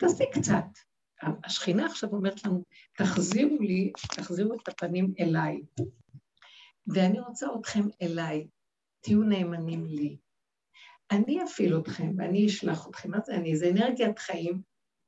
[0.00, 0.64] תעשי קצת.
[1.44, 2.64] השכינה עכשיו אומרת לנו,
[2.96, 5.60] תחזירו לי, תחזירו את הפנים אליי.
[6.86, 8.46] ואני רוצה אתכם אליי,
[9.00, 10.16] תהיו נאמנים לי.
[11.10, 13.10] אני אפעיל אתכם ואני אשלח אתכם.
[13.10, 13.56] מה זה אני?
[13.56, 14.62] זה אנרגיית חיים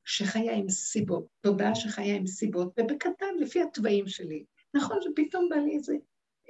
[0.05, 4.45] שחיה עם סיבות, תודעה שחיה עם סיבות, ובקטן, לפי התוואים שלי.
[4.74, 5.95] נכון שפתאום בא לי איזה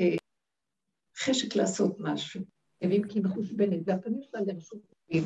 [0.00, 0.16] אה,
[1.16, 2.40] חשק לעשות משהו.
[2.90, 5.24] ואם כי מחושבנת, והפנים שלה שותפים,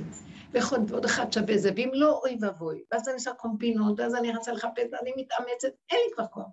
[0.53, 2.85] ויכול ועוד אחד שווה זה, ואם לא, אוי ואבוי.
[2.93, 6.47] ואז אני עושה קומפינות, ואז אני רצה לחפש, ואני מתאמצת, אין לי כבר כוח.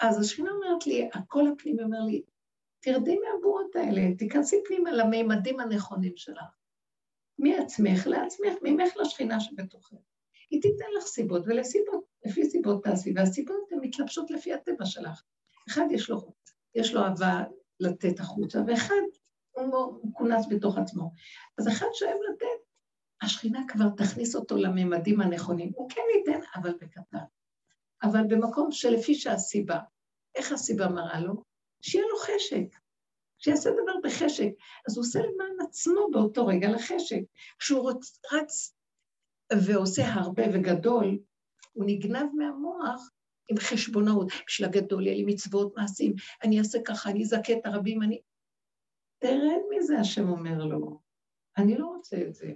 [0.00, 2.22] אז השכינה אומרת לי, הקול הפנימי אומר לי,
[2.80, 6.56] תרדי מהבורות האלה, תיכנסי פנימה למימדים הנכונים שלך.
[7.38, 9.96] מעצמך לעצמך, ממך לשכינה שבתוכך.
[10.50, 15.22] היא תיתן לך סיבות, ולסיבות, לפי סיבות תעשי, והסיבות הן מתלבשות לפי הטבע שלך.
[15.68, 16.32] אחד יש לו,
[16.74, 17.44] יש לו אהבה
[17.80, 18.94] לתת החוצה, ואחד
[19.56, 21.12] הוא כונס בתוך עצמו.
[21.58, 22.66] אז אחד שאוהב לתת,
[23.22, 25.72] השכינה כבר תכניס אותו לממדים הנכונים.
[25.74, 27.24] הוא כן ייתן, אבל בקטן.
[28.02, 29.78] אבל במקום שלפי שהסיבה,
[30.34, 31.42] איך הסיבה מראה לו?
[31.82, 32.78] שיהיה לו חשק.
[33.38, 34.48] שיעשה דבר בחשק.
[34.88, 37.20] אז הוא עושה למען עצמו באותו רגע לחשק.
[37.58, 38.76] כשהוא רץ, רץ
[39.52, 41.18] ועושה הרבה וגדול,
[41.72, 43.10] הוא נגנב מהמוח
[43.48, 44.32] עם חשבונאות.
[44.46, 46.14] בשביל הגדול יהיה לי מצוות, מעשים,
[46.44, 48.20] אני אעשה ככה, אני אזכה את הרבים, אני...
[49.18, 51.00] תרד מזה, השם אומר לו.
[51.58, 52.52] אני לא רוצה את זה.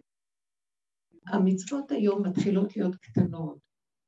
[1.26, 3.58] המצוות היום מתחילות להיות קטנות,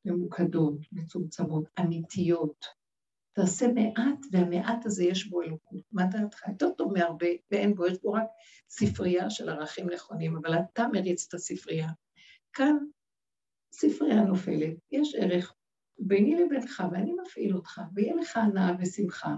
[0.05, 2.67] ממוקדות, מצומצמות, אמיתיות.
[3.35, 5.83] תעשה מעט, והמעט הזה יש בו אלוקות.
[5.93, 6.49] מה דעתך?
[6.49, 8.27] יותר טוב מהרבה, ואין בו, יש בו רק
[8.71, 11.89] ספרייה של ערכים נכונים, אבל אתה מריץ את הספרייה.
[12.53, 12.77] כאן
[13.73, 15.55] ספרייה נופלת, יש ערך
[15.99, 19.37] ביני לבינך, ואני מפעיל אותך, ויהיה לך הנאה ושמחה,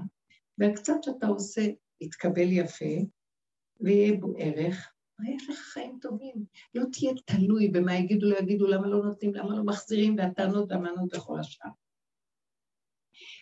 [0.59, 1.63] והקצת שאתה עושה
[2.01, 2.95] יתקבל יפה,
[3.81, 6.35] ויהיה בו ערך, ויש לך חיים טובים.
[6.75, 11.15] לא תהיה תלוי במה יגידו, לא יגידו, למה לא נותנים, למה לא מחזירים, והטענות והמענות
[11.15, 11.71] וכל השאר.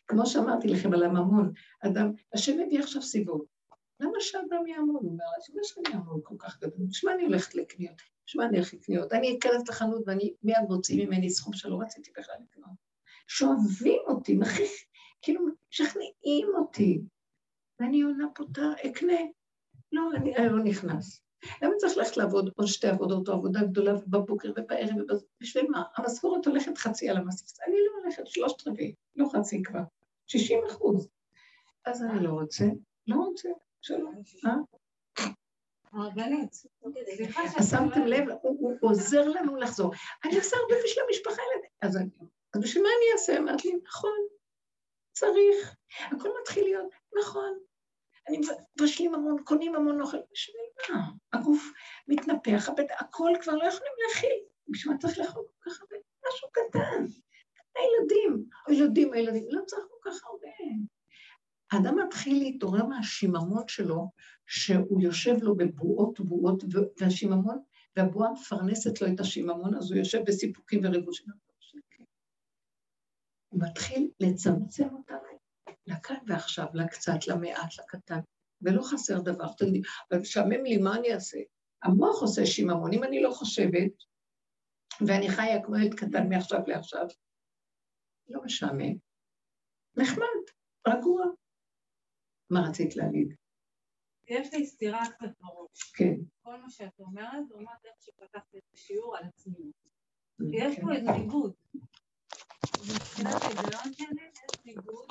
[0.06, 3.45] כמו שאמרתי לכם על הממון, אדם, השם מביא עכשיו סיבות.
[4.00, 5.02] למה שאדם יעמוד?
[5.02, 6.86] הוא אומר, למה שאני אעמוד כל כך גדול?
[6.89, 8.02] בשביל אני הולכת לקניות?
[8.27, 9.13] בשביל אני הולכת לקניות?
[9.13, 12.92] אני אכנס לחנות ואני מיד מוציא ממני סכום שלא רציתי בכלל לקנות.
[13.27, 14.70] שאוהבים אותי, מכריח,
[15.23, 15.40] כאילו
[15.70, 17.01] משכנעים אותי.
[17.83, 19.19] ואני עונה פותה, אקנה.
[19.93, 21.23] לא, אני לא נכנס.
[21.63, 24.97] למה צריך ללכת לעבוד עוד שתי עבודות או עבודה גדולה בבוקר ובערב
[25.41, 25.83] ובשביל מה?
[25.97, 27.61] המשכורת הולכת חצי על המספס.
[27.67, 29.81] אני לא הולכת שלושת רביעי, לא חצי כבר.
[30.27, 31.09] 60 אחוז.
[31.85, 32.65] אז אני לא רוצה,
[33.07, 33.48] לא רוצה,
[33.81, 34.23] שלום.
[34.47, 34.55] אה?
[37.59, 39.93] אז שמתם לב, הוא עוזר לנו לחזור.
[40.25, 41.43] אני עושה הרבה בשביל המשפחה,
[41.83, 41.99] אז
[42.61, 43.39] בשביל מה אני אעשה?
[43.39, 44.19] אמרתי לי, נכון,
[45.13, 45.77] צריך.
[46.11, 46.87] הכל מתחיל להיות,
[47.20, 47.59] נכון.
[48.28, 48.40] אני
[48.80, 50.56] מבשלים המון, קונים המון אוכל, בשביל
[50.90, 51.10] מה?
[51.33, 51.72] הגוף
[52.08, 52.68] מתנפח,
[52.98, 54.38] הכל כבר לא יכולים להכיל.
[54.68, 55.96] בשביל מה צריך לאכול כל כך הרבה?
[56.28, 57.05] משהו קטן.
[57.77, 60.48] הילדים, הילדים, הילדים, לא צריך כל כך הרבה.
[61.72, 64.10] האדם מתחיל להתעורר מהשיממות שלו,
[64.46, 66.64] שהוא יושב לו בבועות בועות,
[67.00, 67.58] והשיממון,
[67.96, 71.27] והבועה מפרנסת לו את השיממון, אז הוא יושב בסיפוקים וריגושים.
[73.48, 75.42] הוא מתחיל לצמצם אותנו
[75.87, 78.20] לכאן ועכשיו, לקצת, למעט, לקטן,
[78.63, 79.47] ולא חסר דבר.
[80.11, 81.39] אבל משעמם לי, מה אני אעשה?
[81.83, 83.93] המוח עושה שיממון, אם אני לא חושבת,
[85.07, 87.07] ואני חיה כמו ילד קטן מעכשיו לעכשיו,
[88.29, 88.95] לא משעמם.
[89.97, 90.43] נחמד,
[90.89, 91.25] רגוע.
[92.51, 93.35] מה רצית להגיד?
[94.29, 95.93] יש לי סתירה קצת בראש.
[95.95, 96.14] כן.
[96.43, 99.75] כל מה שאת אומרת, אומרת איך שפתחת את השיעור על עצמיות.
[100.53, 101.53] יש פה איזה ניגוד.
[102.81, 105.07] מבחינת ההיגיון שלי יש ניגוד,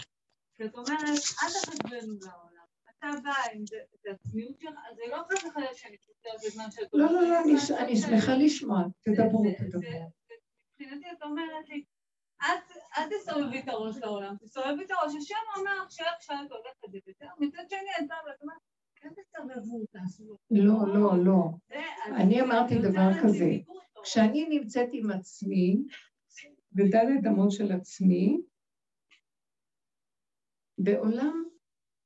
[0.61, 1.01] כי את אומרת,
[1.43, 2.65] אל תחשבנו לעולם.
[2.89, 3.63] אתה בא עם
[3.95, 6.87] את העצמיות שלך, אז זה לא חס וחלילה שאני חושבת בזמן שאת.
[6.93, 7.39] לא, לא, לא,
[7.79, 8.79] אני שמחה לשמוע.
[9.01, 10.11] תדברו, תדברו.
[10.79, 11.83] מבחינתי את אומרת לי,
[12.97, 17.63] אל תסובבי את הראש לעולם, תסובבי את הראש, השם אומר שאיך שאת הולכת וזהו, מצד
[17.69, 18.57] שני את באה ואת אומרת.
[20.51, 21.43] לא, לא, לא.
[22.15, 23.49] אני אמרתי דבר כזה,
[24.03, 25.77] כשאני נמצאת עם עצמי,
[26.71, 28.37] בדלת אמות של עצמי,
[30.83, 31.43] בעולם,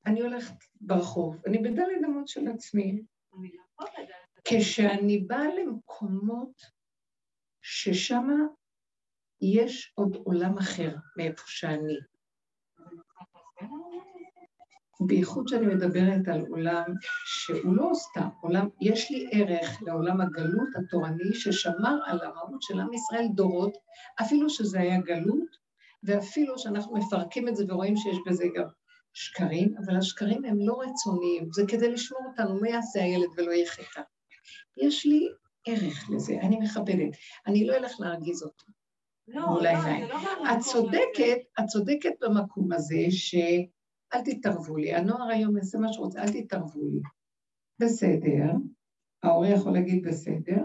[0.05, 3.03] אני הולכת ברחוב, אני בדלת אמות של עצמי,
[4.45, 6.61] כשאני באה למקומות
[7.61, 8.27] ששם
[9.41, 11.97] יש עוד עולם אחר מאיפה שאני.
[15.07, 16.85] בייחוד שאני מדברת על עולם
[17.25, 22.93] שהוא לא סתם, עולם, יש לי ערך לעולם הגלות התורני ששמר על המהות של עם
[22.93, 23.77] ישראל דורות,
[24.21, 25.64] אפילו שזה היה גלות,
[26.05, 28.65] ואפילו שאנחנו מפרקים את זה ורואים שיש בזה גם
[29.13, 34.01] שקרים, אבל השקרים הם לא רצוניים, זה כדי לשמור אותנו, מה יעשה הילד ולא יחטא.
[34.77, 35.27] יש לי
[35.67, 37.09] ערך לזה, אני מכבדת,
[37.47, 38.65] אני לא אלך להרגיז אותו.
[39.27, 40.09] לא, מול לא, העיניים.
[40.09, 40.17] לא
[40.53, 40.59] את.
[40.59, 44.93] צודקת, את צודקת במקום הזה שאל תתערבו לי.
[44.93, 46.99] הנוער היום יעשה מה שרוצה, אל תתערבו לי.
[47.79, 48.51] בסדר,
[49.23, 50.61] ההורה יכול להגיד בסדר,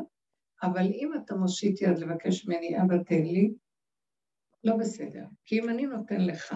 [0.63, 3.55] אבל אם אתה מושיט יד לבקש ממני, אבא תן לי,
[4.65, 5.25] לא בסדר.
[5.45, 6.55] כי אם אני נותן לך,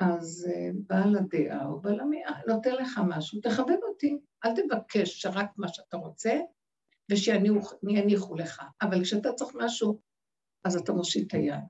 [0.00, 4.18] אז אה, בעל הדעה או בעל המאה נותן לך משהו, תכבד אותי.
[4.44, 6.38] אל תבקש שרק מה שאתה רוצה
[7.10, 8.62] ושיניחו לך.
[8.82, 10.00] אבל כשאתה צריך משהו,
[10.64, 11.64] אז אתה מושיט את היד.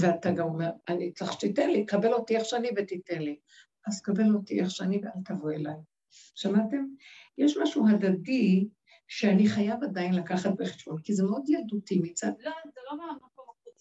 [0.00, 3.38] ואתה גם אומר, אני צריך שתיתן לי, קבל אותי איך שאני ותיתן לי.
[3.86, 5.76] אז קבל אותי איך שאני ואל תבוא אליי.
[6.34, 6.86] שמעתם?
[7.38, 8.68] יש משהו הדדי
[9.08, 12.32] שאני חייב עדיין לקחת בחשבון, כי זה מאוד ילדותי מצד...
[12.40, 12.96] לא, זה לא.
[13.20, 13.37] זה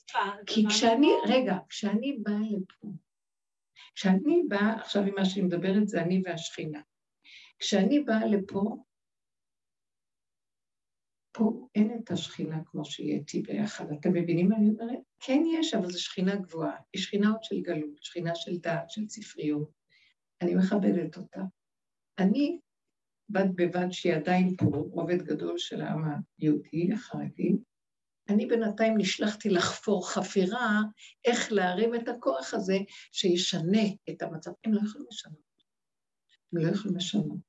[0.08, 2.88] כי מהמקום- כשאני, רגע, כשאני באה לפה,
[3.96, 6.82] כשאני באה, עכשיו עם מה שאני מדברת זה אני והשכינה.
[7.60, 8.78] כשאני באה לפה,
[11.32, 13.86] פה אין את השכינה כמו שהיא איתי ביחד.
[13.92, 15.00] אתם מבינים מה אני אומרת?
[15.20, 16.78] כן יש, אבל זו שכינה גבוהה.
[16.94, 19.72] היא שכינה עוד של גלות, שכינה של דעת, של ספריות.
[20.42, 21.42] אני מכבדת אותה.
[22.20, 22.60] אני,
[23.30, 26.04] בד בבד שהיא עדיין פה, רובד גדול של העם
[26.40, 27.58] היהודי, החרדי,
[28.30, 30.82] אני בינתיים נשלחתי לחפור חפירה,
[31.26, 32.78] איך להרים את הכוח הזה
[33.12, 34.52] שישנה את המצב.
[34.64, 35.64] הם לא יכולים לשנות.
[36.54, 37.40] הם לא יכולים לשנות.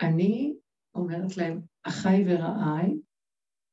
[0.00, 0.54] אני
[0.94, 2.94] אומרת להם, אחיי ורעיי,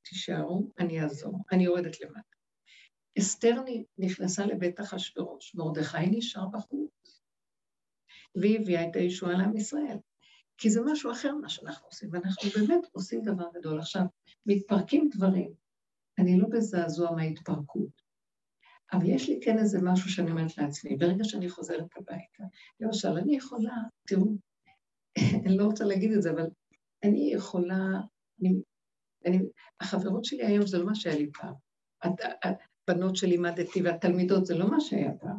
[0.03, 1.39] תישארו, אני אעזור.
[1.51, 2.35] אני יורדת למטה.
[3.19, 3.61] אסתר
[3.97, 7.21] נכנסה לבית אחשורוש, מרדכי נשאר בחוץ,
[8.35, 9.97] והיא הביאה את הישועה לעם ישראל.
[10.57, 13.79] כי זה משהו אחר מה שאנחנו עושים, ואנחנו באמת עושים דבר גדול.
[13.79, 14.03] עכשיו,
[14.45, 15.53] מתפרקים דברים.
[16.19, 18.01] אני לא בזעזוע מההתפרקות,
[18.93, 22.43] אבל יש לי כן איזה משהו שאני אומרת לעצמי, ברגע שאני חוזרת הביתה,
[22.79, 23.73] למשל, אני יכולה,
[24.07, 24.25] תראו,
[25.45, 26.45] אני לא רוצה להגיד את זה, אבל
[27.03, 28.01] אני יכולה,
[28.41, 28.61] אני,
[29.25, 29.39] אני,
[29.79, 31.53] החברות שלי היום זה לא מה שהיה לי פעם.
[32.89, 35.37] הבנות שלימדתי והתלמידות זה לא מה שהיה פעם.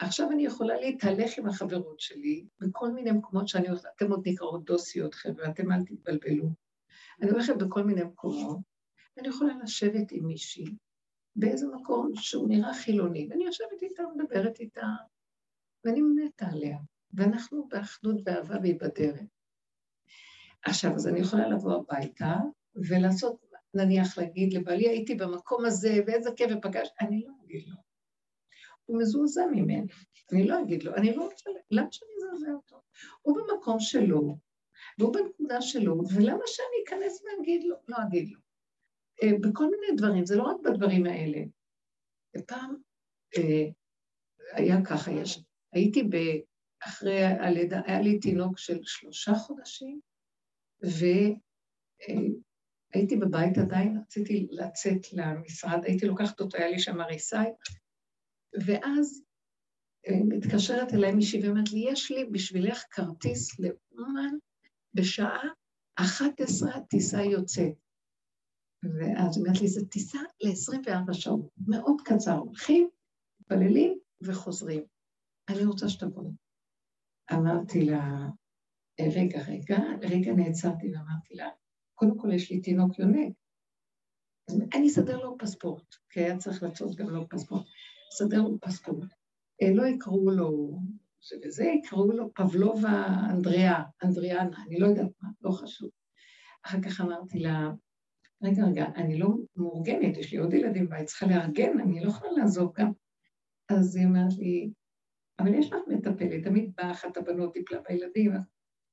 [0.00, 4.64] עכשיו אני יכולה להתהלך עם החברות שלי בכל מיני מקומות שאני הולכת, אתם עוד נקראות
[4.64, 6.48] דוסיות חבר'ה, אתם אל תתבלבלו.
[7.22, 8.58] אני הולכת בכל מיני מקומות,
[9.16, 10.64] ואני יכולה לשבת עם מישהי
[11.36, 14.86] באיזה מקום שהוא נראה חילוני, ואני יושבת איתה, מדברת איתה,
[15.84, 16.78] ואני מתה עליה,
[17.14, 19.20] ואנחנו באחדות ואהבה והיא בדרך.
[20.64, 22.36] עכשיו, אז אני יכולה לבוא הביתה
[22.74, 27.89] ולעשות, נניח להגיד לבעלי, הייתי במקום הזה, ואיזה כיף ופגש, אני לא אגיד לו.
[28.90, 29.82] הוא מזועזע ממני,
[30.32, 32.82] אני לא אגיד לו, אני לא רוצה, למה שאני אזעזע אותו?
[33.22, 34.36] הוא במקום שלו,
[34.98, 37.76] והוא בנקודה שלו, ולמה שאני אכנס ואגיד לו?
[37.88, 38.38] לא אגיד לו.
[39.40, 41.38] בכל מיני דברים, זה לא רק בדברים האלה.
[42.46, 42.74] פעם
[44.52, 45.42] היה ככה, יש,
[45.72, 46.02] הייתי
[46.86, 50.00] אחרי הלידה, היה לי תינוק של שלושה חודשים,
[52.94, 57.46] והייתי בבית עדיין, רציתי לצאת למשרד, הייתי לוקחת אותו, היה לי שם הריסאי,
[58.66, 59.22] ואז
[60.28, 64.34] מתקשרת אליי מישהי ואומרת לי, יש לי בשבילך כרטיס לאומן
[64.94, 65.40] בשעה
[65.94, 67.74] 11 הטיסה יוצאת.
[68.84, 72.88] ואז היא אומרת לי, זו טיסה ל-24 שעות, מאוד קצר, הולכים,
[73.40, 74.84] מתפללים וחוזרים.
[75.48, 76.30] אני רוצה שתבואי.
[77.32, 78.28] אמרתי לה,
[79.00, 81.48] רגע, רגע, רגע נעצרתי ואמרתי לה,
[81.94, 83.34] קודם כל יש לי תינוק יונק,
[84.48, 87.66] אז אני אסדר לו פספורט, כי היה צריך לצאת גם לו פספורט.
[88.12, 89.08] אסדר לו פספורט.
[89.74, 90.78] לא יקראו לו
[91.28, 95.90] זה וזה, יקראו לו פבלובה אנדריאה, אנדריאנה, אני לא יודעת מה, לא חשוב.
[96.66, 97.70] אחר כך אמרתי לה,
[98.42, 102.32] רגע, רגע, אני לא מאורגנת, יש לי עוד ילדים והיא צריכה לארגן, אני לא יכולה
[102.32, 102.92] לעזוב גם.
[103.68, 104.70] אז היא אומרת לי,
[105.38, 108.32] אבל יש לך מטפלת, תמיד באה אחת הבנות, טיפלה בילדים,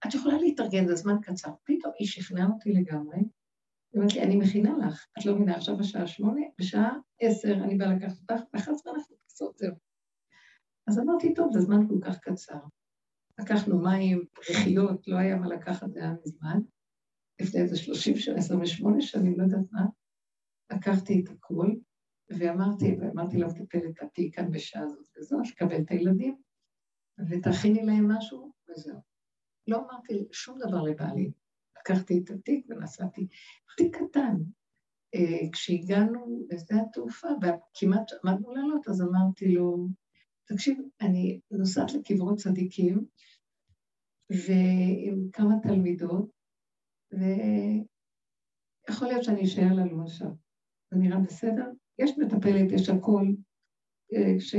[0.07, 1.51] את יכולה להתארגן, זה זמן קצר.
[1.63, 3.17] פתאום היא שכנעה אותי לגמרי,
[3.97, 7.77] היא אומרת לי, אני מכינה לך, את לא מבינה, עכשיו בשעה שמונה, בשעה עשר אני
[7.77, 9.75] באה לקחת אותך, ואחר כך אנחנו נקצות, זהו.
[10.87, 12.59] אז אמרתי, טוב, זה זמן כל כך קצר.
[13.39, 16.59] לקחנו מים, פריחיות, לא היה מה לקחת, זה היה מזמן.
[17.41, 19.85] לפני איזה שלושים שנה, עשרים ושמונה שנים, לא יודעת מה.
[20.73, 21.79] לקחתי את הכול,
[22.29, 26.35] ואמרתי, ואמרתי למטפלת, את תהיי כאן בשעה הזאת וזאת, תקבל את הילדים,
[27.29, 28.99] ותכיני להם משהו, וזהו.
[29.67, 31.31] לא אמרתי שום דבר לבעלי.
[31.89, 33.27] לקחתי את התיק ונסעתי.
[33.77, 34.35] תיק קטן.
[35.51, 39.87] כשהגענו לשדה התעופה, וכמעט עמדנו לעלות, אז אמרתי לו,
[40.47, 43.05] תקשיב, אני נוסעת לקברות צדיקים,
[44.29, 46.31] ועם כמה תלמידות,
[47.11, 50.31] ויכול להיות שאני אשאר לנו עכשיו.
[50.91, 51.71] זה נראה בסדר?
[51.99, 53.25] יש מטפלת, יש הכל.
[54.39, 54.55] כש...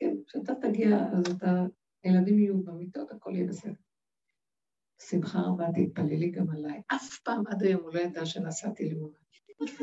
[0.00, 1.66] כן, כשאתה תגיע, אז אתה,
[2.04, 3.83] הילדים יהיו במיטות, הכל יהיה בסדר.
[5.02, 6.82] שמחה רבה, תתפללי גם עליי.
[6.86, 9.18] אף פעם עד היום הוא לא ידע שנסעתי לאומן.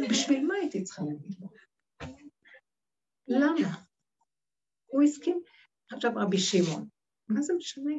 [0.09, 1.47] בשביל מה הייתי צריכה להגיד לו?
[3.27, 3.75] למה?
[4.85, 5.41] הוא הסכים.
[5.91, 6.87] עכשיו רבי שמעון,
[7.29, 7.93] מה זה משנה?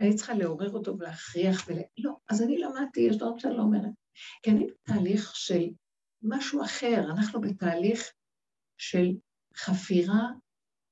[0.00, 1.76] אני צריכה לעורר אותו ולהכריח ול...
[1.98, 3.90] לא, אז אני למדתי, יש דברים שאני לא אומרת.
[4.42, 5.62] כי אני בתהליך של
[6.22, 8.12] משהו אחר, אנחנו בתהליך
[8.78, 9.16] של
[9.56, 10.28] חפירה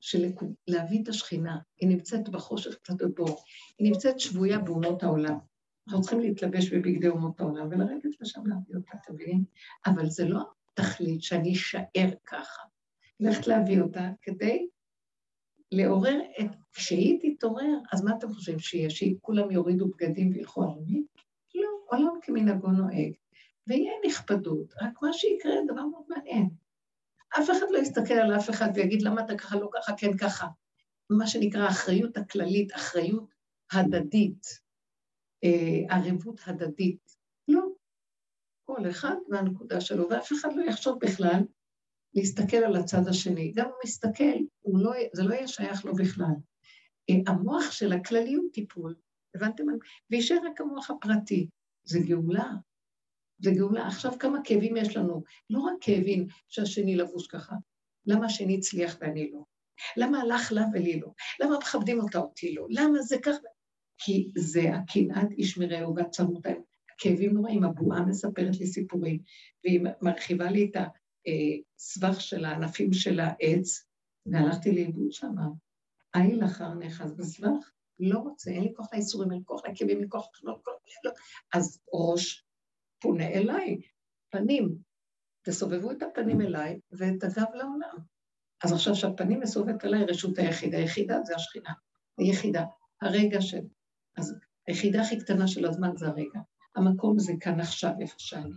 [0.00, 0.24] של
[0.68, 1.58] להביא את השכינה.
[1.80, 3.42] היא נמצאת בחושך קצת בבור,
[3.78, 5.38] היא נמצאת שבויה באומות העולם.
[5.88, 9.44] אנחנו צריכים להתלבש בבגדי אומות העולם ולרדת לשם להביא אותה, אתם מבינים?
[9.86, 10.40] אבל זה לא
[10.74, 12.62] תכלית שאני אשאר ככה.
[13.20, 14.68] ללכת להביא אותה כדי
[15.72, 16.50] לעורר את...
[16.72, 18.90] כשהיא תתעורר, אז מה אתם חושבים שיהיה?
[18.90, 21.06] שכולם יורידו בגדים וילכו עלומים?
[21.54, 23.12] לא, עולם כמנהגו נוהג.
[23.66, 26.48] ויהיה נכבדות, רק מה שיקרה, דבר מאוד מעניין.
[27.28, 30.46] אף אחד לא יסתכל על אף אחד ויגיד למה אתה ככה, לא ככה, כן ככה.
[31.10, 33.34] מה שנקרא אחריות הכללית, אחריות
[33.72, 34.46] הדדית,
[35.44, 37.16] אה, ערבות הדדית.
[37.48, 37.60] לא.
[38.64, 41.40] כל אחד והנקודה שלו, ואף אחד לא יחשוב בכלל
[42.14, 43.52] להסתכל על הצד השני.
[43.54, 46.34] גם הוא מסתכל, לא, זה לא יהיה שייך לו בכלל.
[47.10, 48.94] אה, המוח של הכללי הוא טיפול,
[49.34, 49.64] הבנתם?
[50.10, 51.48] ויישאר רק המוח הפרטי.
[51.84, 52.52] זה גאולה.
[53.38, 53.86] זה גאולה.
[53.86, 55.22] עכשיו כמה כאבים יש לנו?
[55.50, 57.56] לא רק כאבים שהשני לבוש ככה.
[58.06, 59.40] למה השני הצליח ואני לא?
[59.96, 61.08] למה הלך לה ולי לא?
[61.40, 62.66] למה מכבדים אותה אותי לא?
[62.70, 63.46] למה זה ככה?
[63.98, 66.60] כי זה הקנאת איש מרעהו והצרות האלה.
[66.98, 69.18] כאבים נוראים, הבועה מספרת לי סיפורים,
[69.64, 73.86] והיא מרחיבה לי את הסבך של הענפים של העץ,
[74.26, 75.34] והלכתי לאיבוד שם.
[76.14, 80.00] איי לאחר נאחז בסבך, לא רוצה, אין לי כוח לאיסורים, אין לי כוח לכאבים, אין
[80.00, 80.62] לי כוח לחנות,
[81.04, 81.10] לא.
[81.54, 82.45] אז ראש
[83.00, 83.80] פונה אליי,
[84.30, 84.78] פנים.
[85.42, 87.96] תסובבו את הפנים אליי ואת הגב לעולם.
[88.64, 91.72] אז עכשיו שהפנים מסובבת אליי, רשות היחידה, היחידה זה השכינה,
[92.18, 92.64] היחידה,
[93.02, 93.60] הרגע של...
[94.16, 94.34] אז
[94.66, 96.40] היחידה הכי קטנה של הזמן זה הרגע.
[96.76, 98.52] המקום זה כאן עכשיו, איפה שאני.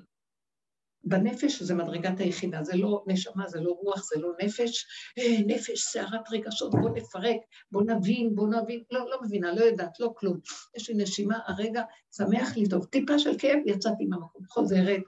[1.04, 4.86] בנפש זה מדרגת היחידה, זה לא נשמה, זה לא רוח, זה לא נפש.
[5.18, 7.38] אה, נפש, סערת רגשות, בוא נפרק,
[7.72, 8.84] בוא נבין, בוא נבין.
[8.92, 10.40] לא, לא מבינה, לא יודעת, לא כלום.
[10.78, 11.84] יש לי נשימה, הרגע,
[12.16, 12.86] שמח לי טוב.
[12.86, 15.02] טיפה של כאב, יצאתי מהמקום, חוזרת.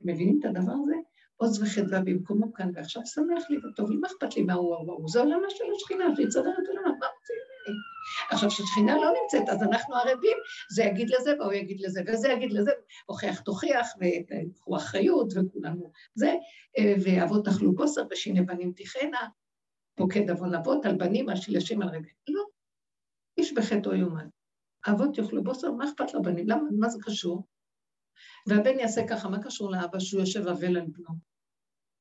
[0.00, 0.94] מבינים את הדבר הזה?
[1.36, 5.08] עוז וחדווה במקומו כאן, ועכשיו שמח לי וטוב לי, מה אכפת לי מה הוא ההוא?
[5.08, 7.45] זה עולמה של השכינה, שהיא צדרת עולמה, מה רוצים?
[8.30, 10.36] עכשיו, כששכינה לא נמצאת, אז אנחנו ערבים,
[10.70, 12.70] זה יגיד לזה והוא יגיד לזה, וזה יגיד לזה,
[13.06, 16.34] הוכיח תוכיח, וקחו אחריות, וכולנו זה,
[17.04, 19.28] ואבות אכלו בוסר ושיני בנים תכהנה,
[19.94, 22.10] פוקד עוון אבות על בנים, אשיל השם על רגל.
[22.28, 22.44] לא,
[23.38, 24.28] איש בחטאו יומן.
[24.84, 26.48] האבות יאכלו בוסר, מה אכפת לבנים?
[26.48, 26.62] למה?
[26.78, 27.46] מה זה קשור?
[28.46, 31.35] והבן יעשה ככה, מה קשור לאבא שהוא יושב אבל על בנו?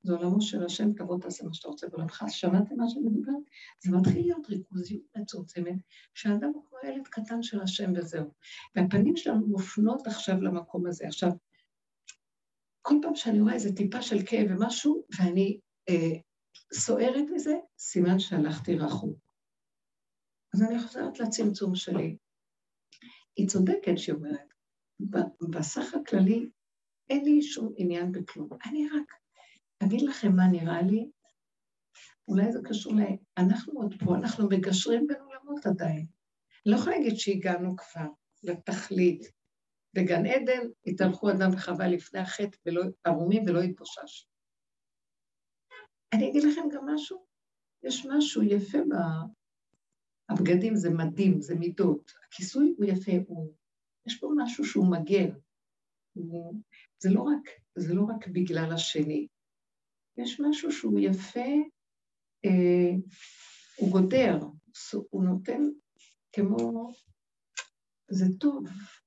[0.05, 2.23] זה עולמו של השם, תבוא תעשה מה שאתה רוצה בעולמך.
[2.23, 3.43] אז שמעתם מה שאני מדברת?
[3.83, 5.75] זה מתחיל להיות ריכוזיות מצומצמת,
[6.13, 8.31] שהאדם הוא כמו ילד קטן של השם וזהו.
[8.75, 11.07] והפנים שלנו מופנות עכשיו למקום הזה.
[11.07, 11.29] עכשיו,
[12.81, 15.59] כל פעם שאני רואה איזה טיפה של כאב ומשהו, ואני
[15.89, 16.19] אה,
[16.73, 19.17] סוערת מזה, סימן שהלכתי רחוק.
[20.53, 22.17] אז אני חוזרת לצמצום שלי.
[23.35, 24.53] היא צודקת שהיא אומרת,
[25.49, 26.49] בסך הכללי
[27.09, 28.49] אין לי שום עניין בכלום.
[28.65, 29.24] אני רק
[29.83, 31.09] אגיד לכם מה נראה לי,
[32.27, 32.99] אולי זה קשור ל...
[33.37, 36.05] אנחנו עוד פה, אנחנו מגשרים בין עולמות עדיין.
[36.65, 38.07] לא יכולה להגיד שהגענו כבר
[38.43, 39.31] לתכלית.
[39.93, 44.27] בגן עדן התהלכו אדם וחווה לפני החטא ולא, ערומים ולא התבושש.
[46.13, 47.25] אני אגיד לכם גם משהו,
[47.83, 48.93] יש משהו יפה ב...
[50.29, 52.11] הבגדים זה מדהים, זה מידות.
[52.27, 53.53] הכיסוי הוא יפה, הוא...
[54.07, 55.29] יש פה משהו שהוא מגן.
[56.13, 56.61] הוא...
[56.99, 59.27] זה, לא רק, זה לא רק בגלל השני,
[60.17, 61.49] יש משהו שהוא יפה,
[62.45, 62.91] אה,
[63.77, 64.39] הוא גודר,
[65.09, 65.61] הוא נותן
[66.31, 66.91] כמו,
[68.11, 68.65] זה טוב,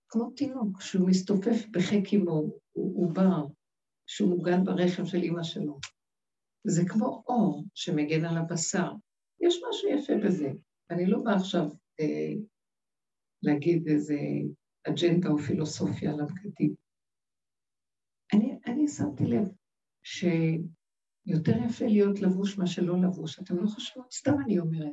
[0.09, 3.47] כמו תינוק שהוא מסתופף בחיק אימו, הוא עובר,
[4.07, 5.79] שהוא מוגן ברחם של אימא שלו.
[6.67, 8.93] זה כמו אור שמגן על הבשר.
[9.41, 10.51] יש משהו יפה בזה.
[10.91, 11.69] אני לא באה עכשיו
[12.01, 12.35] אה,
[13.43, 14.19] להגיד איזה
[14.89, 16.75] אג'נדה או פילוסופיה על הבגדים.
[18.35, 19.49] אני, אני שמתי לב
[20.03, 20.25] ש...
[21.29, 23.39] יותר יפה להיות לבוש מאשר לא לבוש.
[23.39, 24.13] אתם לא חושבות?
[24.13, 24.93] סתם אני אומרת.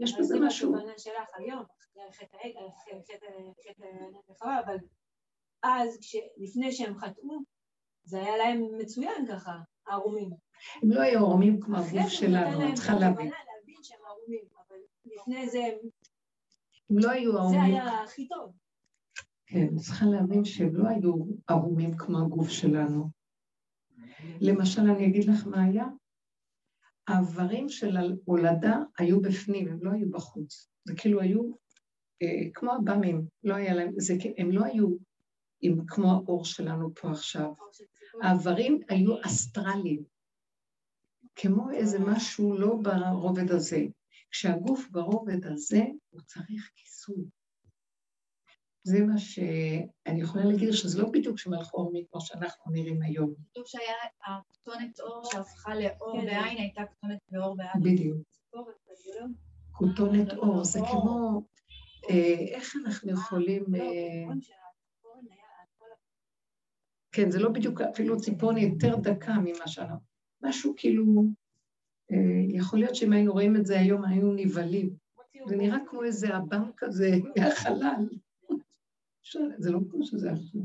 [0.00, 0.74] יש בזה משהו.
[0.86, 1.64] זה שלך היום,
[4.42, 4.76] אבל
[5.62, 5.98] אז,
[6.36, 7.38] לפני שהם חטאו,
[8.04, 10.30] זה היה להם מצוין ככה, ערומים.
[10.82, 13.30] הם לא היו ערומים כמו הגוף שלנו, את צריכה להבין.
[13.30, 15.58] להבין שהם ערומים, אבל לפני זה
[16.90, 17.60] הם לא היו ערומים.
[17.60, 18.52] זה היה הכי טוב.
[19.46, 21.14] כן, צריכה להבין שהם לא היו
[21.48, 23.19] ערומים כמו הגוף שלנו.
[24.40, 25.84] למשל, אני אגיד לך מה היה.
[27.08, 30.70] האיברים של ההולדה היו בפנים, הם לא היו בחוץ.
[30.84, 31.52] זה כאילו היו
[32.22, 34.88] אה, כמו הבאמים, לא היה להם, זה, הם לא היו
[35.60, 37.52] עם, כמו האור שלנו פה עכשיו.
[38.22, 40.02] האיברים היו אסטרליים,
[41.34, 43.86] כמו איזה משהו לא ברובד הזה.
[44.30, 47.24] כשהגוף ברובד הזה, הוא צריך כיסוי.
[48.82, 53.34] זה מה שאני יכולה להגיד, שזה לא בדיוק שמלכו עורמי כמו שאנחנו נראים היום.
[53.50, 53.94] כתוב שהיה
[54.26, 56.26] הכתונת אור שהפכה לאור כן.
[56.26, 57.82] בעין, הייתה כתונת באור בעין.
[57.82, 58.18] בדיוק.
[59.72, 61.42] כותונת אור, זה כמו,
[62.10, 63.64] אה, איך אנחנו יכולים...
[63.68, 64.34] לא, אה,
[67.12, 69.96] כן, זה לא בדיוק אפילו ציפורן יותר דקה ממה שאנחנו...
[70.42, 71.04] משהו כאילו...
[72.12, 74.96] אה, יכול להיות שאם היינו רואים את זה היום, היינו נבהלים.
[75.48, 78.08] זה נראה כמו איזה אב"ם כזה מהחלל.
[79.58, 80.62] זה לא כמו שזה עכשיו.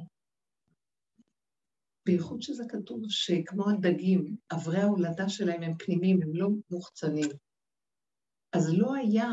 [2.06, 7.30] בייחוד שזה כתוב שכמו הדגים, אברי ההולדה שלהם הם פנימיים, הם לא מוחצנים.
[8.56, 9.28] אז לא היה,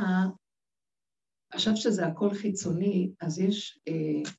[1.53, 4.31] עכשיו שזה הכל חיצוני, אז יש, אה,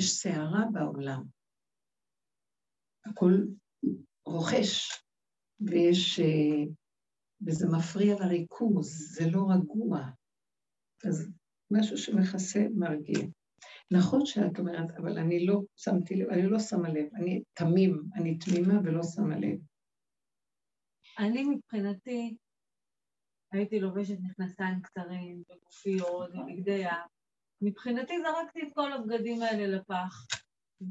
[0.00, 1.22] סערה בעולם.
[3.06, 3.32] הכל
[4.26, 5.02] רוכש,
[5.60, 6.64] ויש, אה,
[7.46, 10.00] וזה מפריע לריכוז, זה לא רגוע.
[11.08, 11.28] אז
[11.70, 13.26] משהו שמכסה מרגיע.
[13.92, 18.38] נכון שאת אומרת, אבל אני לא שמתי לב, אני לא שמה לב, אני תמים, אני
[18.38, 19.58] תמימה ולא שמה לב.
[21.18, 22.36] אני מבחינתי
[23.52, 26.84] הייתי לובשת מכנסיים קצרים וגופיות ובגדי.
[27.62, 30.26] מבחינתי זרקתי את כל הבגדים האלה לפח.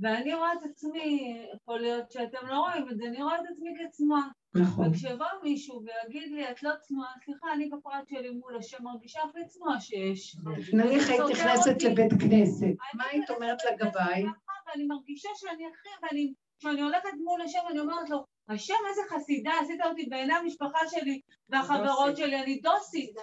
[0.01, 3.69] ואני רואה את עצמי, יכול להיות שאתם לא רואים את זה, אני רואה את עצמי
[3.79, 4.27] כצנועה.
[4.55, 4.87] נכון.
[4.87, 9.39] וכשיבוא מישהו ויגיד לי, את לא צנועה, סליחה, אני בפרט שלי מול השם מרגישה הכי
[9.47, 10.35] צנועה שיש.
[10.73, 14.25] נניח היית נכנסת לבית כנסת, מה היית אומרת לגביי?
[14.67, 19.51] ואני מרגישה שאני הכי, ואני, כשאני הולכת מול השם, אני אומרת לו, השם איזה חסידה,
[19.61, 23.15] עשית אותי בעיני המשפחה שלי והחברות שלי, אני דוסית.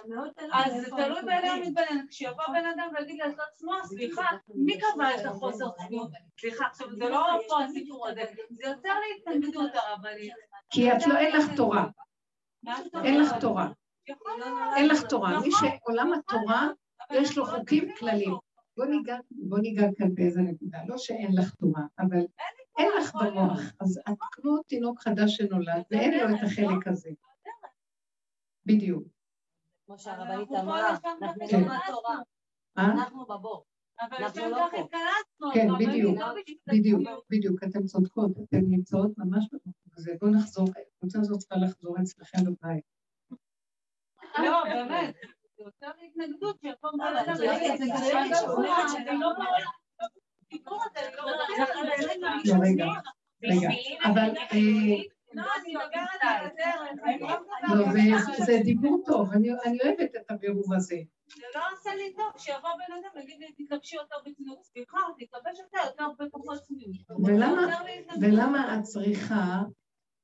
[0.53, 2.05] אז זה תלוי בעיני המתבונן.
[2.09, 6.09] כשיבוא בן אדם ויגיד לי, את לא סליחה, מי קבע את החוסר צניעות?
[6.41, 10.33] סליחה, עכשיו זה לא פה הסיפור הזה, זה יוצר לי התנגדות הרבנית.
[10.69, 11.85] כי את לא, אין לך תורה.
[13.03, 13.67] אין לך תורה.
[14.75, 15.39] אין לך תורה.
[15.39, 16.67] מי שעולם התורה,
[17.11, 18.33] יש לו חוקים כלליים.
[19.31, 20.77] בוא ניגע כאן באיזה נקודה.
[20.87, 22.19] לא שאין לך תורה, אבל
[22.79, 27.09] אין לך במוח, אז את כמו תינוק חדש שנולד, ואין לו את החלק הזה.
[28.65, 29.03] בדיוק.
[29.85, 32.15] כמו שהרבנית אמרה, אנחנו לא מהתורה,
[32.77, 33.65] אנחנו בבור.
[34.01, 35.51] אבל שם לא התקלצנו.
[35.53, 36.17] כן, בדיוק,
[36.67, 40.11] בדיוק, בדיוק, אתן צודקות, אתן נמצאות ממש במקום הזה.
[40.21, 42.83] בואו נחזור, הקבוצה הזאת צריכה לחזור אצלכם בבית.
[44.37, 45.15] לא, באמת.
[45.57, 47.27] זה יותר התנגדות שיכול להיות...
[47.39, 48.39] רגע, רגע,
[54.05, 54.29] אבל...
[55.33, 55.45] לא,
[58.45, 60.95] זה דיבור טוב, אני אוהבת את הבירור הזה.
[61.35, 65.59] זה לא עושה לי טוב, שיבוא בן אדם ויגיד לי, תתלבשי יותר בצניעות, סליחה, תתלבש
[65.59, 66.95] יותר, יותר בפחות צניעות.
[68.21, 69.61] ולמה את צריכה...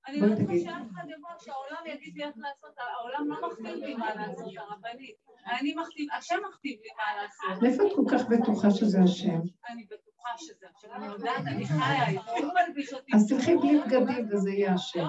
[0.08, 3.96] אני לא רוצה שאף אחד יבוא, שהעולם יגיד לי איך לעשות, העולם לא מכתיב לי
[3.96, 5.16] מה לעשות, הרבנית.
[5.60, 7.64] אני מכתיב, השם מכתיב לי מה לעשות.
[7.64, 9.40] איפה את כל כך בטוחה שזה השם?
[9.70, 13.12] אני בטוחה שזה השם, אני יודעת, אני חיה, הוא מלביש אותי.
[13.16, 15.00] אז תלכי בלי בגדים וזה יהיה השם.
[15.00, 15.08] לא.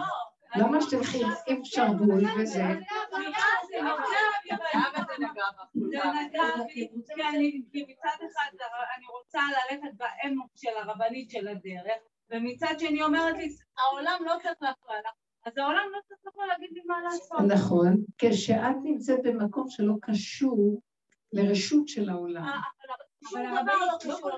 [0.56, 2.64] למה שתלכי עם שרוול וזה?
[8.96, 11.98] אני רוצה ללכת באמוק של הרבנית של הדרך,
[12.30, 13.48] ומצד שני אומרת לי,
[13.78, 15.12] העולם לא צריך להפריע לך.
[15.44, 17.40] אז העולם לא צריך לבוא להגיד לי מה לעשות.
[17.40, 20.80] נכון, כשאת נמצאת במקום שלא קשור
[21.32, 22.60] לרשות של העולם.
[23.32, 24.30] אבל הרבנית לא.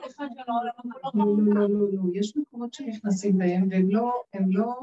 [1.15, 1.25] לא,
[1.55, 4.75] לא, לא, לא, יש מקומות שנכנסים בהם והם לא, הם לא...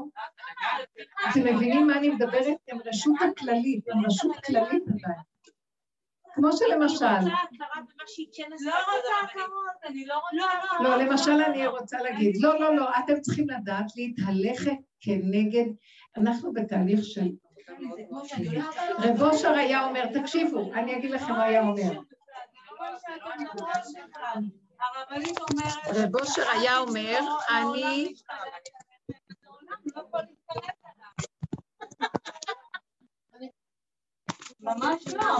[1.30, 2.56] אתם מבינים מה אני מדברת?
[2.68, 5.20] הם רשות הכללית, הם רשות כללית עדיין.
[6.34, 7.04] כמו שלמשל...
[7.04, 10.82] לא רוצה הכרות, אני לא רוצה...
[10.82, 15.64] לא, למשל אני רוצה להגיד, לא, לא, לא, אתם צריכים לדעת להתהלכת כנגד,
[16.16, 17.28] אנחנו בתהליך של...
[18.98, 22.00] רב אושר היה אומר, תקשיבו, אני אגיד לכם מה היה אומר.
[25.94, 28.14] רב אושר היה אומר, אני...
[34.60, 35.38] ממש לא.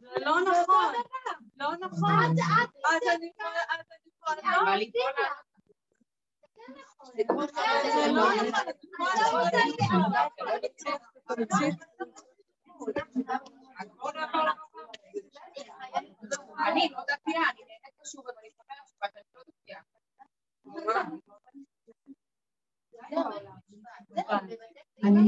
[0.00, 0.94] זה לא נכון,
[1.64, 2.10] לא נכון.
[2.84, 3.50] אז אני כבר,
[7.94, 8.24] זה לא
[9.22, 9.48] נכון.
[16.66, 19.80] אני לא דתייה, אני נהנית חשוב, אבל אני מסתכלת שבת, אני לא דתייה.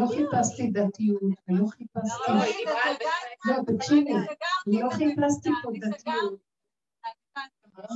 [0.09, 2.33] חיפשתי דתיות, ולא חיפשתי...
[3.47, 4.13] לא, תקשיבי,
[4.67, 6.41] לא חיפשתי פה דתיות.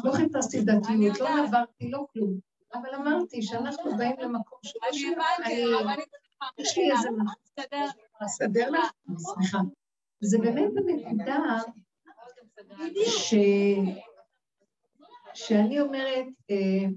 [0.04, 2.38] לא חיפשתי דתיות, לא עברתי, לא כלום.
[2.74, 6.02] אבל אמרתי שאנחנו באים למקום שלא שלנו,
[6.58, 7.86] יש לי איזה מחסדר,
[8.24, 8.92] אסדר לך?
[9.18, 9.58] סליחה.
[10.20, 11.36] זה באמת הנקודה
[15.34, 16.88] שאני אומרת, אה,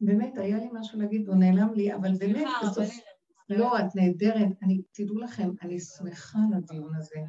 [0.00, 3.09] באמת, היה לי משהו להגיד, הוא נעלם לי, אבל באמת, בסוף...
[3.50, 4.62] לא, את נהדרת.
[4.62, 7.20] אני, תדעו לכם, אני שמחה על הדיון הזה.